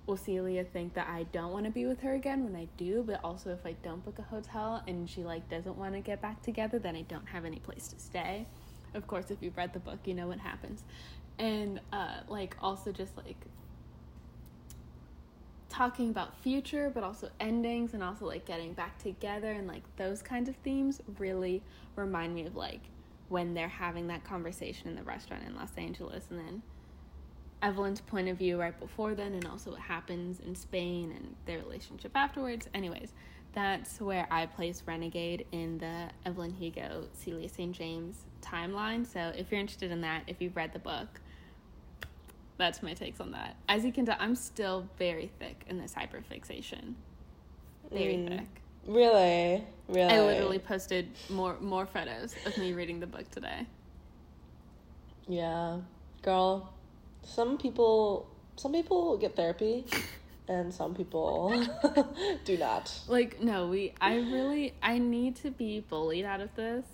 [0.08, 3.04] will Celia think that I don't want to be with her again when I do?
[3.06, 6.22] But also if I don't book a hotel and she like doesn't want to get
[6.22, 8.48] back together, then I don't have any place to stay.
[8.96, 10.84] Of course, if you've read the book, you know what happens.
[11.38, 13.38] And uh like also just like
[15.68, 20.22] talking about future but also endings and also like getting back together and like those
[20.22, 21.62] kinds of themes really
[21.98, 22.80] remind me of like
[23.28, 26.62] when they're having that conversation in the restaurant in Los Angeles and then
[27.66, 31.58] Evelyn's point of view right before then and also what happens in Spain and their
[31.58, 32.70] relationship afterwards.
[32.76, 33.12] Anyways,
[33.54, 37.76] that's where I place Renegade in the Evelyn Hugo Celia St.
[37.76, 39.04] James timeline.
[39.12, 41.08] So if you're interested in that, if you've read the book,
[42.58, 43.56] that's my takes on that.
[43.68, 46.94] As you can tell, I'm still very thick in this hyperfixation.
[47.92, 48.28] Very Mm.
[48.28, 48.62] thick.
[48.86, 49.64] Really?
[49.88, 50.14] Really?
[50.14, 53.66] I literally posted more more photos of me reading the book today.
[55.28, 55.80] Yeah.
[56.22, 56.72] Girl,
[57.26, 59.86] some people some people get therapy
[60.48, 61.62] and some people
[62.46, 62.94] do not.
[63.08, 66.86] Like no, we I really I need to be bullied out of this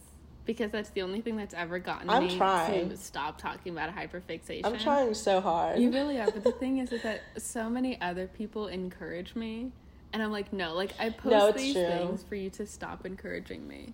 [0.45, 2.89] because that's the only thing that's ever gotten I'm me trying.
[2.89, 4.65] to stop talking about hyperfixation.
[4.65, 5.79] I'm trying so hard.
[5.79, 9.71] You really are, but the thing is, is that so many other people encourage me,
[10.13, 11.85] and I'm like, no, like I post No, these true.
[11.85, 13.93] things for you to stop encouraging me,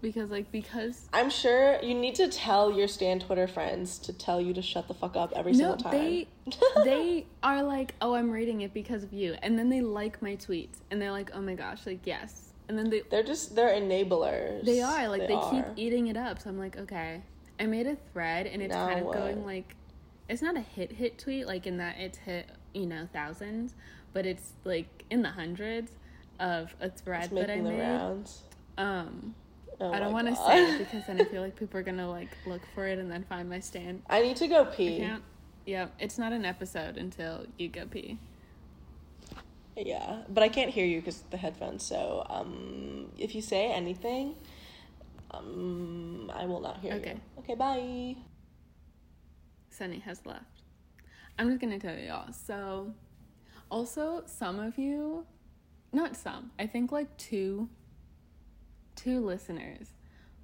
[0.00, 4.40] because like because I'm sure you need to tell your Stan Twitter friends to tell
[4.40, 5.92] you to shut the fuck up every no, single time.
[5.92, 6.28] they
[6.84, 10.36] they are like, oh, I'm reading it because of you, and then they like my
[10.36, 13.74] tweets, and they're like, oh my gosh, like yes, and then they They're just they're
[13.74, 14.64] enablers.
[14.64, 15.72] They are like they, keep are.
[15.74, 16.40] eating it up.
[16.40, 17.20] So I'm like, okay.
[17.58, 19.16] I made a thread and it's Now kind of what?
[19.18, 19.74] going like
[20.28, 23.74] it's not a hit hit tweet like in that it's hit, you know, thousands,
[24.12, 25.90] but it's like in the hundreds
[26.38, 27.80] of a thread that I made.
[27.80, 28.42] rounds.
[28.78, 29.34] Um
[29.80, 31.96] Oh I don't want to say it because then I feel like people are going
[31.96, 35.08] to like look for it and then find my stand I need to go pee.
[35.66, 38.18] Yeah, it's not an episode until you go pee.
[39.76, 41.82] Yeah, but I can't hear you because the headphones.
[41.84, 44.34] So, um, if you say anything,
[45.30, 47.12] um, I will not hear Okay.
[47.12, 47.20] you.
[47.38, 48.16] Okay, bye.
[49.70, 50.62] Sunny has left.
[51.38, 52.32] I'm just gonna tell y'all.
[52.32, 52.92] So,
[53.70, 55.24] also some of you,
[55.92, 57.68] not some, I think like two,
[59.02, 59.88] two listeners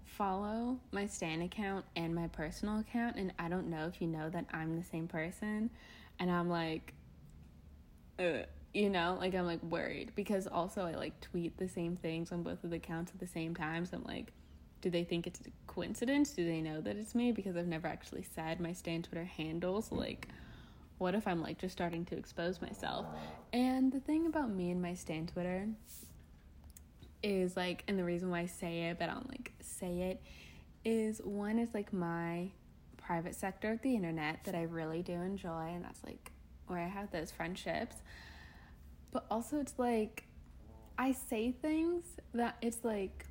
[0.04, 4.30] follow my Stan account and my personal account, and I don't know if you know
[4.30, 5.70] that I'm the same person,
[6.18, 6.94] and I'm like,
[8.18, 12.32] uh, you know, like I'm like worried because also I like tweet the same things
[12.32, 14.32] on both of the accounts at the same time, so I'm like.
[14.82, 16.30] Do they think it's a coincidence?
[16.30, 17.32] Do they know that it's me?
[17.32, 19.90] Because I've never actually said my Stan Twitter handles.
[19.90, 20.28] Like,
[20.98, 23.06] what if I'm like just starting to expose myself?
[23.52, 25.66] And the thing about me and my Stan Twitter
[27.26, 30.22] is like, and the reason why I say it, but I don't like say it,
[30.84, 32.50] is one is like my
[32.96, 36.30] private sector of the internet that I really do enjoy, and that's like
[36.68, 37.96] where I have those friendships.
[39.10, 40.28] But also, it's like
[40.96, 43.26] I say things that it's like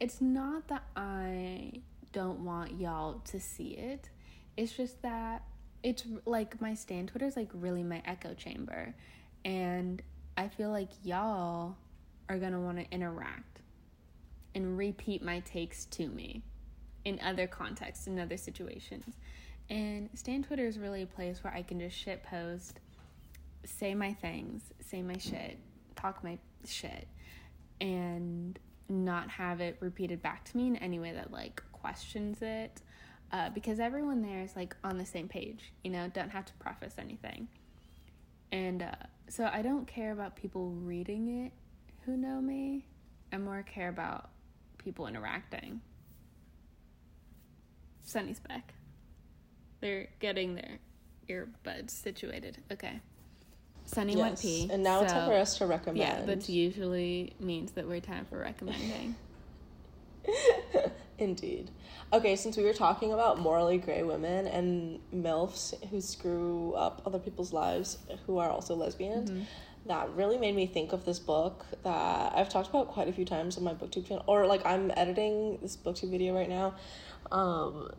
[0.00, 4.08] it's not that I don't want y'all to see it.
[4.56, 5.44] It's just that
[5.84, 8.96] it's like my stand Twitter is like really my echo chamber.
[9.44, 10.02] And
[10.36, 11.76] I feel like y'all
[12.28, 13.60] are going to want to interact
[14.54, 16.42] and repeat my takes to me
[17.04, 19.04] in other contexts, in other situations.
[19.68, 22.80] And Stan Twitter is really a place where I can just shit post,
[23.64, 25.58] say my things, say my shit,
[25.96, 27.08] talk my shit,
[27.80, 28.58] and
[28.88, 32.80] not have it repeated back to me in any way that like questions it.
[33.32, 36.52] Uh, because everyone there is like on the same page, you know, don't have to
[36.54, 37.48] preface anything.
[38.52, 38.92] And uh,
[39.28, 41.52] so I don't care about people reading it
[42.04, 42.84] who know me.
[43.32, 44.30] I more care about
[44.78, 45.80] people interacting.
[48.04, 48.74] Sunny's back.
[49.80, 50.78] They're getting their
[51.28, 52.58] earbuds situated.
[52.70, 53.00] Okay.
[53.86, 54.42] Sunny went Yes.
[54.42, 54.68] pee.
[54.70, 55.98] And now it's time for us to recommend.
[55.98, 59.14] Yeah, that usually means that we're time for recommending.
[61.18, 61.70] Indeed.
[62.12, 67.18] Okay, since we were talking about morally gray women and MILFs who screw up other
[67.18, 69.42] people's lives who are also lesbians, mm-hmm.
[69.86, 73.24] That really made me think of this book that I've talked about quite a few
[73.24, 74.24] times on my booktube channel.
[74.26, 76.74] Or, like, I'm editing this booktube video right now
[77.30, 77.90] um,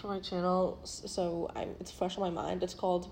[0.00, 2.62] for my channel, so I'm, it's fresh on my mind.
[2.62, 3.10] It's called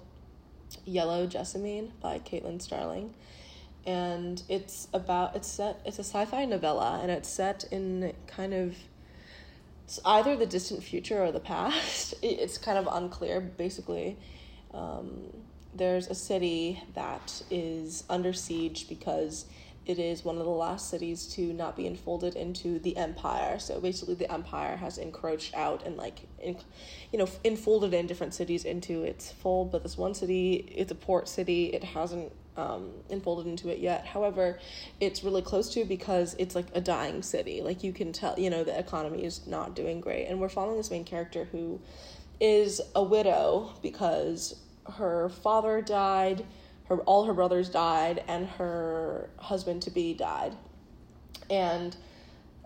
[0.84, 3.14] Yellow Jessamine by Caitlin Starling.
[3.86, 8.74] And it's about it's set it's a sci-fi novella and it's set in kind of
[9.84, 12.14] it's either the distant future or the past.
[12.22, 14.16] It's kind of unclear basically.
[14.72, 15.43] Um,
[15.74, 19.46] there's a city that is under siege because
[19.86, 23.58] it is one of the last cities to not be enfolded into the empire.
[23.58, 26.56] So basically, the empire has encroached out and like, in,
[27.12, 29.72] you know, enfolded in different cities into its fold.
[29.72, 31.66] But this one city, it's a port city.
[31.66, 34.06] It hasn't um, enfolded into it yet.
[34.06, 34.58] However,
[35.00, 37.60] it's really close to because it's like a dying city.
[37.60, 40.78] Like you can tell, you know, the economy is not doing great, and we're following
[40.78, 41.80] this main character who
[42.40, 44.56] is a widow because
[44.92, 46.44] her father died,
[46.86, 50.54] her all her brothers died, and her husband to be died,
[51.50, 51.96] and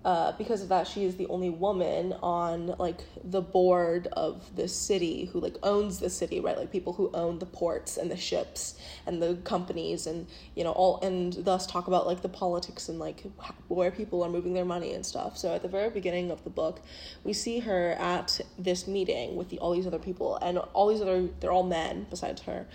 [0.04, 4.68] uh, because of that, she is the only woman on like the board of the
[4.68, 6.56] city who like owns the city, right?
[6.56, 10.70] Like people who own the ports and the ships and the companies, and you know
[10.70, 13.24] all, and thus talk about like the politics and like
[13.66, 15.36] where people are moving their money and stuff.
[15.36, 16.80] So at the very beginning of the book,
[17.24, 21.02] we see her at this meeting with the, all these other people, and all these
[21.02, 22.66] other they're all men besides her.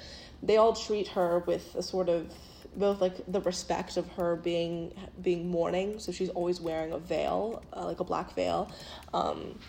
[0.41, 2.33] They all treat her with a sort of
[2.77, 5.99] both like the respect of her being being mourning.
[5.99, 8.71] So she's always wearing a veil uh, like a black veil.
[9.13, 9.59] Um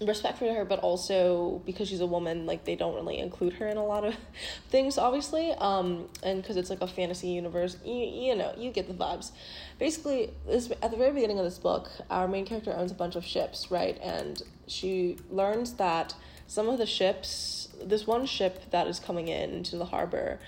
[0.00, 3.68] respect for her but also because she's a woman like they don't really include her
[3.68, 4.16] in a lot of
[4.68, 5.52] things obviously.
[5.52, 9.30] Um and because it's like a fantasy universe you, you know you get the vibes.
[9.78, 13.16] Basically this at the very beginning of this book our main character owns a bunch
[13.16, 13.98] of ships right?
[14.02, 16.14] And she learns that
[16.46, 20.38] some of the ships this one ship that is coming in into the harbor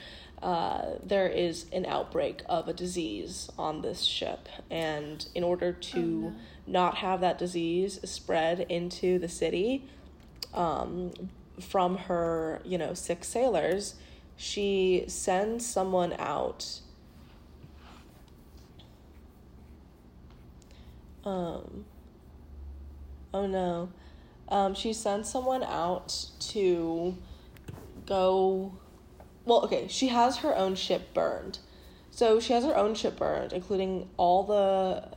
[0.45, 5.99] uh, there is an outbreak of a disease on this ship, and in order to
[5.99, 6.35] no.
[6.67, 9.89] not have that disease spread into the city,
[10.53, 11.15] um,
[11.59, 13.95] from her, you know, six sailors,
[14.37, 16.81] she sends someone out.
[21.25, 21.87] Um,
[23.33, 23.89] oh no.
[24.51, 27.17] Um, she sends someone out to
[28.05, 28.75] go
[29.45, 31.59] well okay she has her own ship burned.
[32.11, 35.09] So she has her own ship burned including all the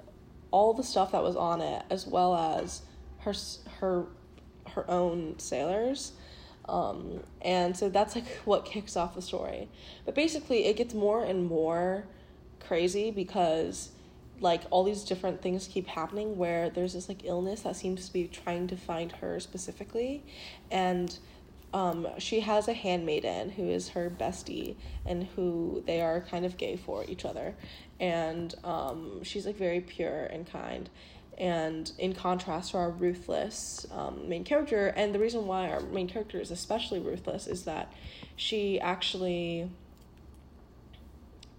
[0.51, 2.81] all the stuff that was on it as well as
[3.19, 3.33] her
[3.79, 4.05] her
[4.69, 6.13] her own sailors.
[6.67, 9.69] Um, and so that's like what kicks off the story.
[10.05, 12.05] But basically it gets more and more
[12.59, 13.91] crazy because
[14.39, 18.13] like all these different things keep happening where there's this like illness that seems to
[18.13, 20.23] be trying to find her specifically.
[20.69, 21.17] And
[21.73, 26.57] um, she has a handmaiden who is her bestie and who they are kind of
[26.57, 27.55] gay for each other.
[27.99, 30.89] And um, she's like very pure and kind.
[31.37, 36.07] And in contrast to our ruthless um, main character and the reason why our main
[36.07, 37.93] character is especially ruthless is that
[38.35, 39.69] she actually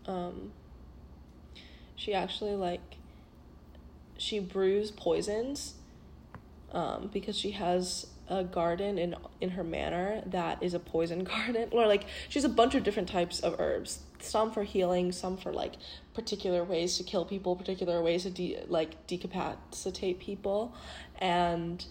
[0.06, 0.50] um,
[1.94, 2.96] she actually like
[4.16, 5.74] she brews poisons
[6.72, 11.68] um, because she has a garden in in her manor that is a poison garden
[11.72, 15.36] or like she has a bunch of different types of herbs some for healing some
[15.36, 15.74] for like
[16.14, 20.74] particular ways to kill people particular ways to de- like decapacitate people
[21.18, 21.86] and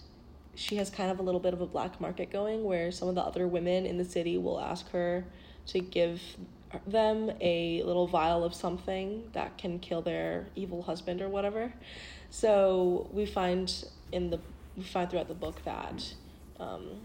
[0.54, 3.14] she has kind of a little bit of a black market going where some of
[3.14, 5.24] the other women in the city will ask her
[5.68, 6.20] to give
[6.86, 11.72] them a little vial of something that can kill their evil husband or whatever.
[12.30, 13.72] So we find
[14.12, 14.40] in the
[14.76, 16.14] we find throughout the book that
[16.60, 17.00] um,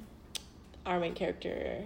[0.85, 1.83] our main character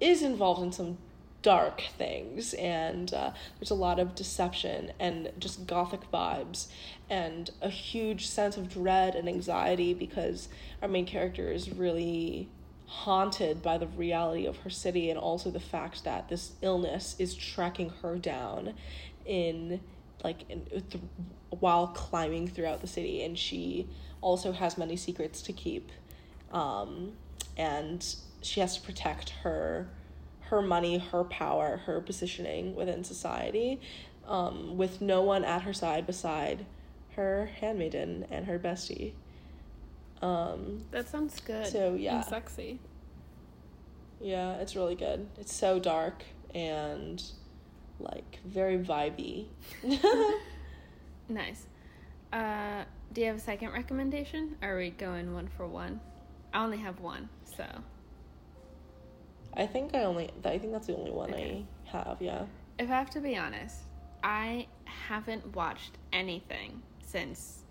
[0.00, 0.98] is involved in some
[1.42, 6.66] dark things and uh, there's a lot of deception and just gothic vibes
[7.08, 10.48] and a huge sense of dread and anxiety because
[10.82, 12.48] our main character is really
[12.86, 17.34] haunted by the reality of her city and also the fact that this illness is
[17.34, 18.74] tracking her down
[19.24, 19.80] in
[20.24, 21.02] like in, th-
[21.50, 23.86] while climbing throughout the city and she
[24.20, 25.92] also has many secrets to keep
[26.52, 27.12] um,
[27.56, 29.88] and she has to protect her
[30.40, 33.80] her money her power her positioning within society
[34.26, 36.64] um, with no one at her side beside
[37.16, 39.12] her handmaiden and her bestie
[40.20, 41.68] um, That sounds good.
[41.68, 42.16] So, yeah.
[42.16, 42.80] And sexy.
[44.20, 46.24] yeah it's really good it's so dark
[46.54, 47.22] and
[48.00, 49.46] like very vibey
[51.28, 51.66] Nice.
[52.32, 54.56] Uh, do you have a second recommendation?
[54.62, 56.00] Are we going one for one?
[56.58, 57.64] I only have one, so
[59.54, 61.64] I think I only I think that's the only one Okay.
[61.86, 62.16] I have.
[62.20, 62.46] Yeah.
[62.80, 63.76] if I have to be honest,
[64.24, 67.62] I haven't watched anything since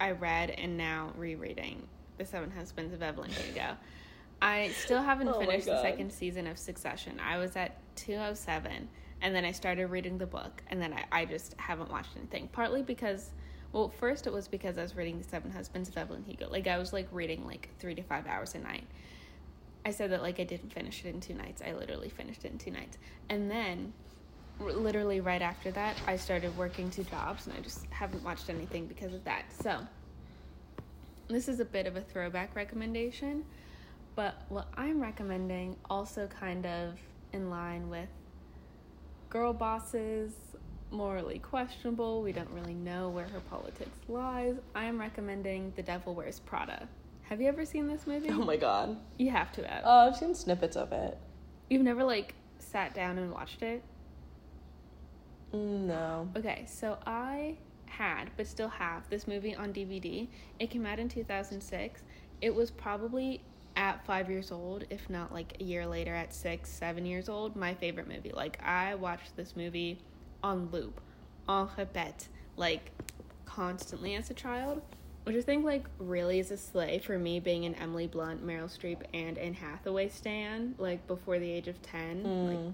[0.00, 3.76] I read and now rereading The Seven Husbands of Evelyn Hugo.
[4.40, 7.18] I still haven't Oh finished the second season of Succession.
[7.18, 8.88] I was at 207
[9.22, 12.48] and then I started reading the book and then I, I just haven't watched anything.
[12.52, 13.32] Partly because,
[13.74, 16.48] well, first it was because I was reading The Seven Husbands of Evelyn Hugo.
[16.48, 18.84] Like I was like reading like three to five hours a night.
[19.84, 21.60] I said that like I didn't finish it in two nights.
[21.60, 22.98] I literally finished it in two nights.
[23.28, 23.92] And then
[24.60, 28.86] literally right after that, I started working two jobs and I just haven't watched anything
[28.86, 29.46] because of that.
[29.60, 29.80] So,
[31.26, 33.44] this is a bit of a throwback recommendation,
[34.14, 36.94] but what I'm recommending also kind of
[37.32, 38.08] in line with
[39.30, 40.32] girl bosses,
[40.94, 44.54] morally questionable, we don't really know where her politics lies.
[44.74, 46.88] I am recommending The Devil Wears Prada.
[47.22, 48.30] Have you ever seen this movie?
[48.30, 48.96] Oh my god.
[49.18, 49.84] You have to have.
[49.84, 51.18] Uh, I've seen snippets of it.
[51.68, 53.82] You've never like sat down and watched it?
[55.52, 56.28] No.
[56.36, 60.28] Okay, so I had, but still have, this movie on DVD.
[60.58, 62.02] It came out in 2006.
[62.40, 63.40] It was probably
[63.76, 67.56] at five years old, if not like a year later at six, seven years old,
[67.56, 68.32] my favorite movie.
[68.32, 70.00] Like, I watched this movie
[70.44, 71.00] on loop,
[71.48, 72.92] en répète, like
[73.46, 74.80] constantly as a child.
[75.24, 78.66] Which I think, like, really is a sleigh for me being an Emily Blunt, Meryl
[78.68, 82.22] Streep, and Anne Hathaway stan, like, before the age of 10.
[82.46, 82.72] Like, Mm.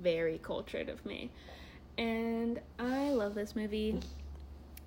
[0.00, 1.32] very cultured of me.
[1.98, 3.98] And I love this movie.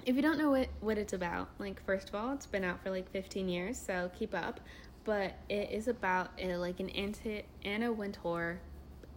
[0.06, 2.82] If you don't know what, what it's about, like, first of all, it's been out
[2.82, 4.62] for like 15 years, so keep up.
[5.04, 8.62] But it is about uh like an anti- Anna Wintour,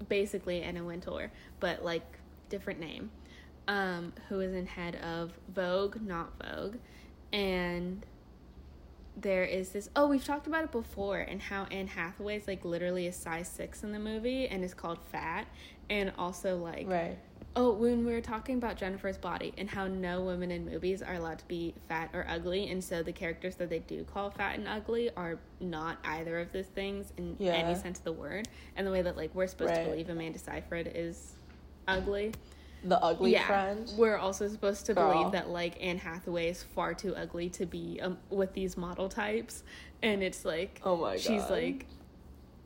[0.09, 1.31] basically Anna Wintour,
[1.61, 2.18] but like
[2.49, 3.11] different name,
[3.69, 6.77] um, who is in head of Vogue, not Vogue.
[7.33, 8.05] And
[9.21, 12.65] there is this oh we've talked about it before and how anne Hathaway is like
[12.65, 15.49] literally a size six in the movie and is called fat
[15.91, 17.19] and also like Right.
[17.57, 21.15] oh when we were talking about jennifer's body and how no women in movies are
[21.15, 24.57] allowed to be fat or ugly and so the characters that they do call fat
[24.57, 27.55] and ugly are not either of those things in Yeah.
[27.55, 28.47] any sense of the word
[28.77, 29.83] and the way that like we're supposed Right.
[29.83, 31.35] to believe amanda seyfried is
[31.89, 32.33] ugly
[32.85, 33.91] The ugly friend.
[33.97, 35.13] we're also supposed to Girl.
[35.13, 39.09] believe that like Anne Hathaway is far too ugly to be um, with these model
[39.09, 39.65] types,
[40.03, 41.87] and it's like Oh my god, she's like,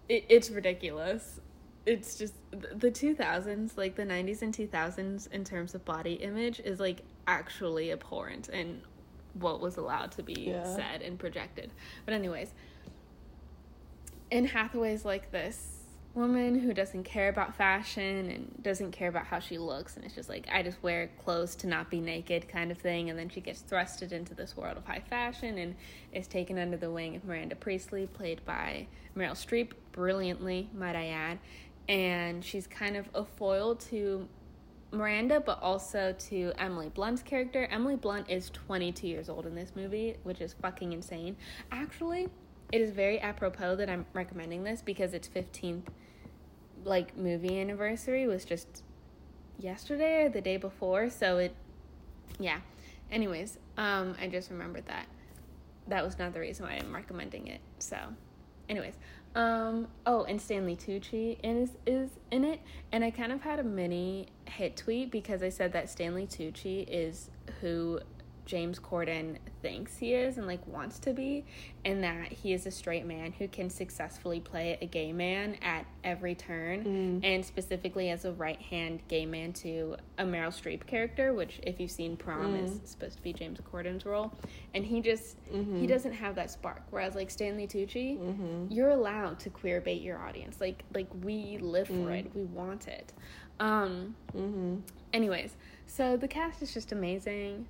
[0.08, 1.40] it, it's ridiculous.
[1.86, 6.14] It's just the two thousands, like the nineties and two thousands, in terms of body
[6.14, 8.82] image, is like actually abhorrent and
[9.34, 10.76] what was allowed to be Yeah.
[10.76, 11.72] said and projected.
[12.04, 12.52] But anyways,
[14.30, 15.71] Anne Hathaway's like this
[16.14, 20.14] woman who doesn't care about fashion and doesn't care about how she looks and it's
[20.14, 23.30] just like I just wear clothes to not be naked kind of thing and then
[23.30, 25.74] she gets thrusted into this world of high fashion and
[26.12, 28.86] is taken under the wing of Miranda Priestly played by
[29.16, 31.38] Meryl Streep brilliantly might I add
[31.88, 34.28] and she's kind of a foil to
[34.92, 37.66] Miranda, but also to Emily Blunt's character.
[37.70, 41.34] Emily Blunt is 22 years old in this movie, which is fucking insane.
[41.72, 42.28] Actually,
[42.72, 45.84] it is very apropos that I'm recommending this because its 15th
[46.85, 48.83] like movie anniversary was just
[49.59, 51.55] yesterday or the day before, so it
[52.39, 52.61] yeah.
[53.11, 55.07] Anyways, um I just remembered that.
[55.89, 57.61] That was not the reason why I'm recommending it.
[57.78, 57.97] So,
[58.68, 58.95] anyways,
[59.35, 62.61] um oh, and Stanley Tucci is is in it,
[62.93, 66.87] and I kind of had a mini hit tweet because I said that Stanley Tucci
[66.89, 67.30] is
[67.61, 68.01] who
[68.45, 71.45] James Corden thinks he is and like wants to be,
[71.84, 75.86] and that he is a straight man who can successfully play a gay man at
[76.05, 77.20] every turn, mm.
[77.24, 81.78] and specifically as a right hand gay man to a Meryl Streep character, which if
[81.78, 82.64] you've seen Prom mm.
[82.64, 84.32] is supposed to be James Corden's role,
[84.74, 85.86] and he just he mm-hmm.
[85.86, 86.82] doesn't have that spark.
[86.90, 88.72] Whereas like Stanley Tucci, mm-hmm.
[88.72, 90.61] you're allowed to queer bait your audience.
[90.61, 92.18] Like like we live for mm.
[92.18, 93.12] it, we want it.
[93.61, 94.78] Um, mm-hmm.
[95.12, 95.55] anyways,
[95.86, 97.66] so the cast is just amazing.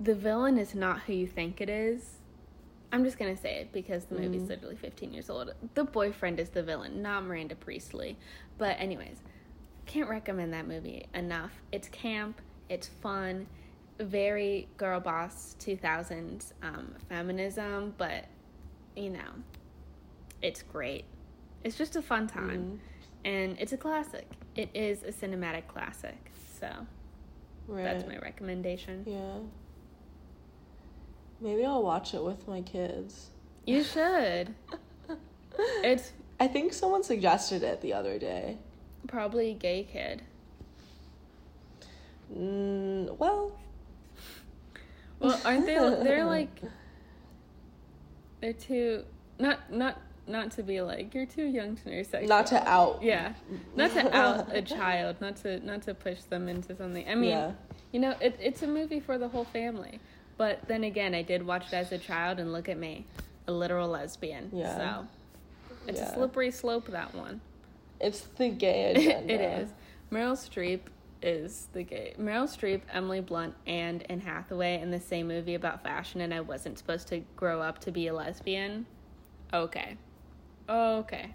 [0.00, 2.16] The villain is not who you think it is.
[2.92, 5.52] I'm just gonna say it because the movie's literally 15 years old.
[5.74, 8.16] The boyfriend is the villain, not Miranda Priestly.
[8.58, 9.18] But anyways,
[9.86, 11.52] can't recommend that movie enough.
[11.72, 13.46] It's camp, it's fun,
[13.98, 18.26] very girl boss 2000s um, feminism, but
[18.94, 19.30] you know,
[20.42, 21.04] it's great.
[21.64, 22.80] It's just a fun time,
[23.24, 24.26] and it's a classic.
[24.54, 26.30] It is a cinematic classic.
[26.60, 26.68] So
[27.66, 27.82] Right.
[27.82, 29.02] that's my recommendation.
[29.06, 29.38] Yeah.
[31.40, 33.30] Maybe I'll watch it with my kids.
[33.66, 34.54] You should.
[35.82, 38.58] It's I think someone suggested it the other day.
[39.06, 40.20] probably a gay kid.
[42.36, 43.52] Mm, well,
[45.18, 45.76] Well, aren't they?
[45.76, 46.60] They're like
[48.40, 49.04] they're too
[49.38, 52.26] not not not to be like you're too young to know your sexuality.
[52.28, 53.02] not to out.
[53.02, 53.32] Yeah,
[53.74, 57.08] not to out a child, not to not to push them into something.
[57.08, 57.52] I mean, Yeah.
[57.92, 60.00] you know, it, it's a movie for the whole family.
[60.38, 63.04] But then again, I did watch it as a child, and look at me,
[63.46, 64.50] a literal lesbian.
[64.52, 64.76] Yeah.
[64.76, 65.06] So
[65.86, 66.10] it's Yeah.
[66.10, 66.86] a slippery slope.
[66.88, 67.40] That one.
[68.00, 69.32] It's the gay agenda.
[69.32, 69.70] it is.
[70.12, 70.80] Meryl Streep
[71.22, 72.14] is the gay.
[72.20, 76.40] Meryl Streep, Emily Blunt, and Anne Hathaway in the same movie about fashion, and I
[76.40, 78.84] wasn't supposed to grow up to be a lesbian.
[79.54, 79.96] Okay.
[80.68, 81.30] Okay.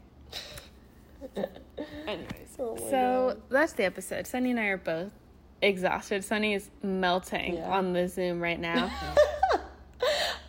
[2.08, 2.90] Anyways, Oh so
[3.36, 3.42] God.
[3.50, 4.28] that's the episode.
[4.28, 5.12] Sunny and I are both
[5.62, 6.24] exhausted.
[6.24, 7.70] Sunny is melting Yeah.
[7.70, 8.92] on the Zoom right now.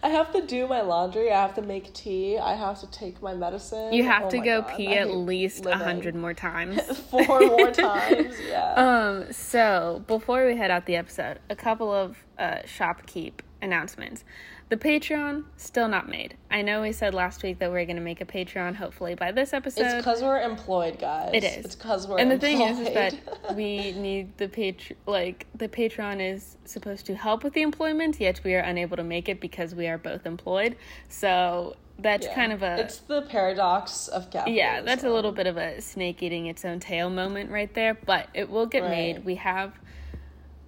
[0.05, 1.31] I have to do my laundry.
[1.31, 2.37] I have to make tea.
[2.37, 3.93] I have to take my medicine.
[3.93, 6.81] You have Oh to go God, pee I at least a hundred more times.
[7.11, 8.35] Four more times.
[8.49, 8.73] Yeah.
[8.75, 14.25] Um, so before we head out the episode, a couple of uh, shopkeep announcements.
[14.73, 16.35] The Patreon still not made.
[16.51, 19.15] I know we said last week that we are going to make a Patreon hopefully
[19.15, 19.85] by this episode.
[19.85, 21.29] it's because we're employed, guys.
[21.35, 21.67] It is.
[21.67, 22.33] It's because we're employed.
[22.33, 22.77] and the employed.
[22.79, 27.45] thing is, is that we need the patr like the Patreon is supposed to help
[27.45, 30.77] with the employment, yet we are unable to make it because we are both employed.
[31.07, 32.35] So that's Yeah.
[32.35, 34.55] kind of a It's the paradox of capitalism.
[34.57, 37.93] yeah, that's a little bit of a snake eating its own tail moment right there,
[38.07, 39.23] but it will get made.
[39.23, 39.79] We have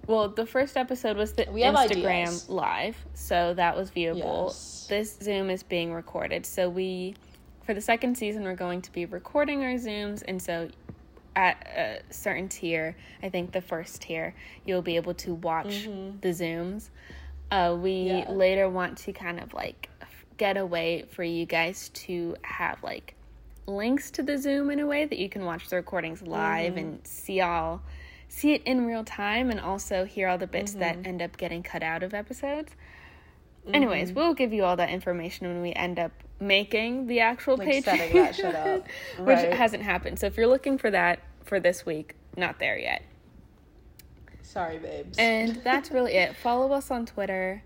[0.07, 4.47] well, the first episode was the We Instagram live, so that was viewable.
[4.49, 4.85] Yes.
[4.89, 6.45] This Zoom is being recorded.
[6.45, 7.15] So we
[7.63, 10.69] for the second season we're going to be recording our Zooms and so
[11.35, 14.33] at a certain tier, I think the first tier,
[14.65, 15.83] you'll be able to watch
[16.21, 16.89] the Zooms.
[17.51, 18.17] Uh, we Mm-hmm.
[18.17, 18.37] Yeah.
[18.37, 19.89] later want to kind of like
[20.37, 23.15] get a way for you guys to have like
[23.67, 26.77] links to the Zoom in a way that you can watch the recordings live Mm-hmm.
[26.77, 27.81] and see all
[28.35, 30.79] see it in real time and also hear all the bits Mm-hmm.
[30.81, 32.73] that end up getting cut out of episodes.
[33.73, 34.19] Anyways, Mm-hmm.
[34.19, 37.83] we'll give you all that information when we end up making the actual Like, Patreon,
[37.83, 38.85] setting that shit up.
[39.19, 40.19] which hasn't happened.
[40.19, 43.03] So if you're looking for that for this week, not there yet.
[44.41, 45.17] Sorry, babes.
[45.17, 46.35] And that's really it.
[46.43, 47.63] Follow us on Twitter.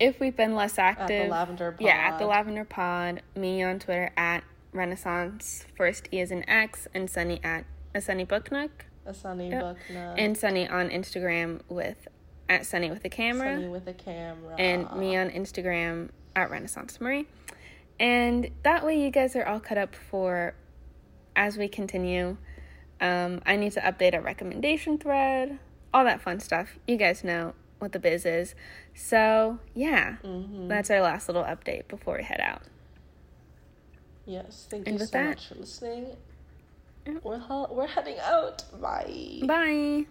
[0.00, 1.80] If we've been less active, Lavender Pod.
[1.80, 3.22] yeah, at the Lavender Pod.
[3.36, 4.42] Me on Twitter at
[4.72, 5.66] Renaissance.
[5.76, 9.60] First E is an X, and Sunny at a Sunny Book Nook, a sunny Yep.
[9.60, 10.14] book now.
[10.16, 12.08] and Sunny on Instagram with
[12.48, 14.54] at Sunny with a camera, sunny with a camera.
[14.58, 17.26] and me on Instagram at Renaissance Marie.
[17.98, 20.54] And that way, you guys are all cut up for
[21.36, 22.36] as we continue.
[23.00, 25.58] Um, I need to update our recommendation thread,
[25.92, 26.78] all that fun stuff.
[26.86, 28.54] You guys know what the biz is.
[28.94, 30.68] So, yeah, Mm-hmm.
[30.68, 32.62] that's our last little update before we head out.
[34.26, 36.16] Yes, thank And you so that- much for listening.
[37.22, 38.64] We're, we're heading out.
[38.80, 39.42] Bye.
[39.46, 40.06] Bye.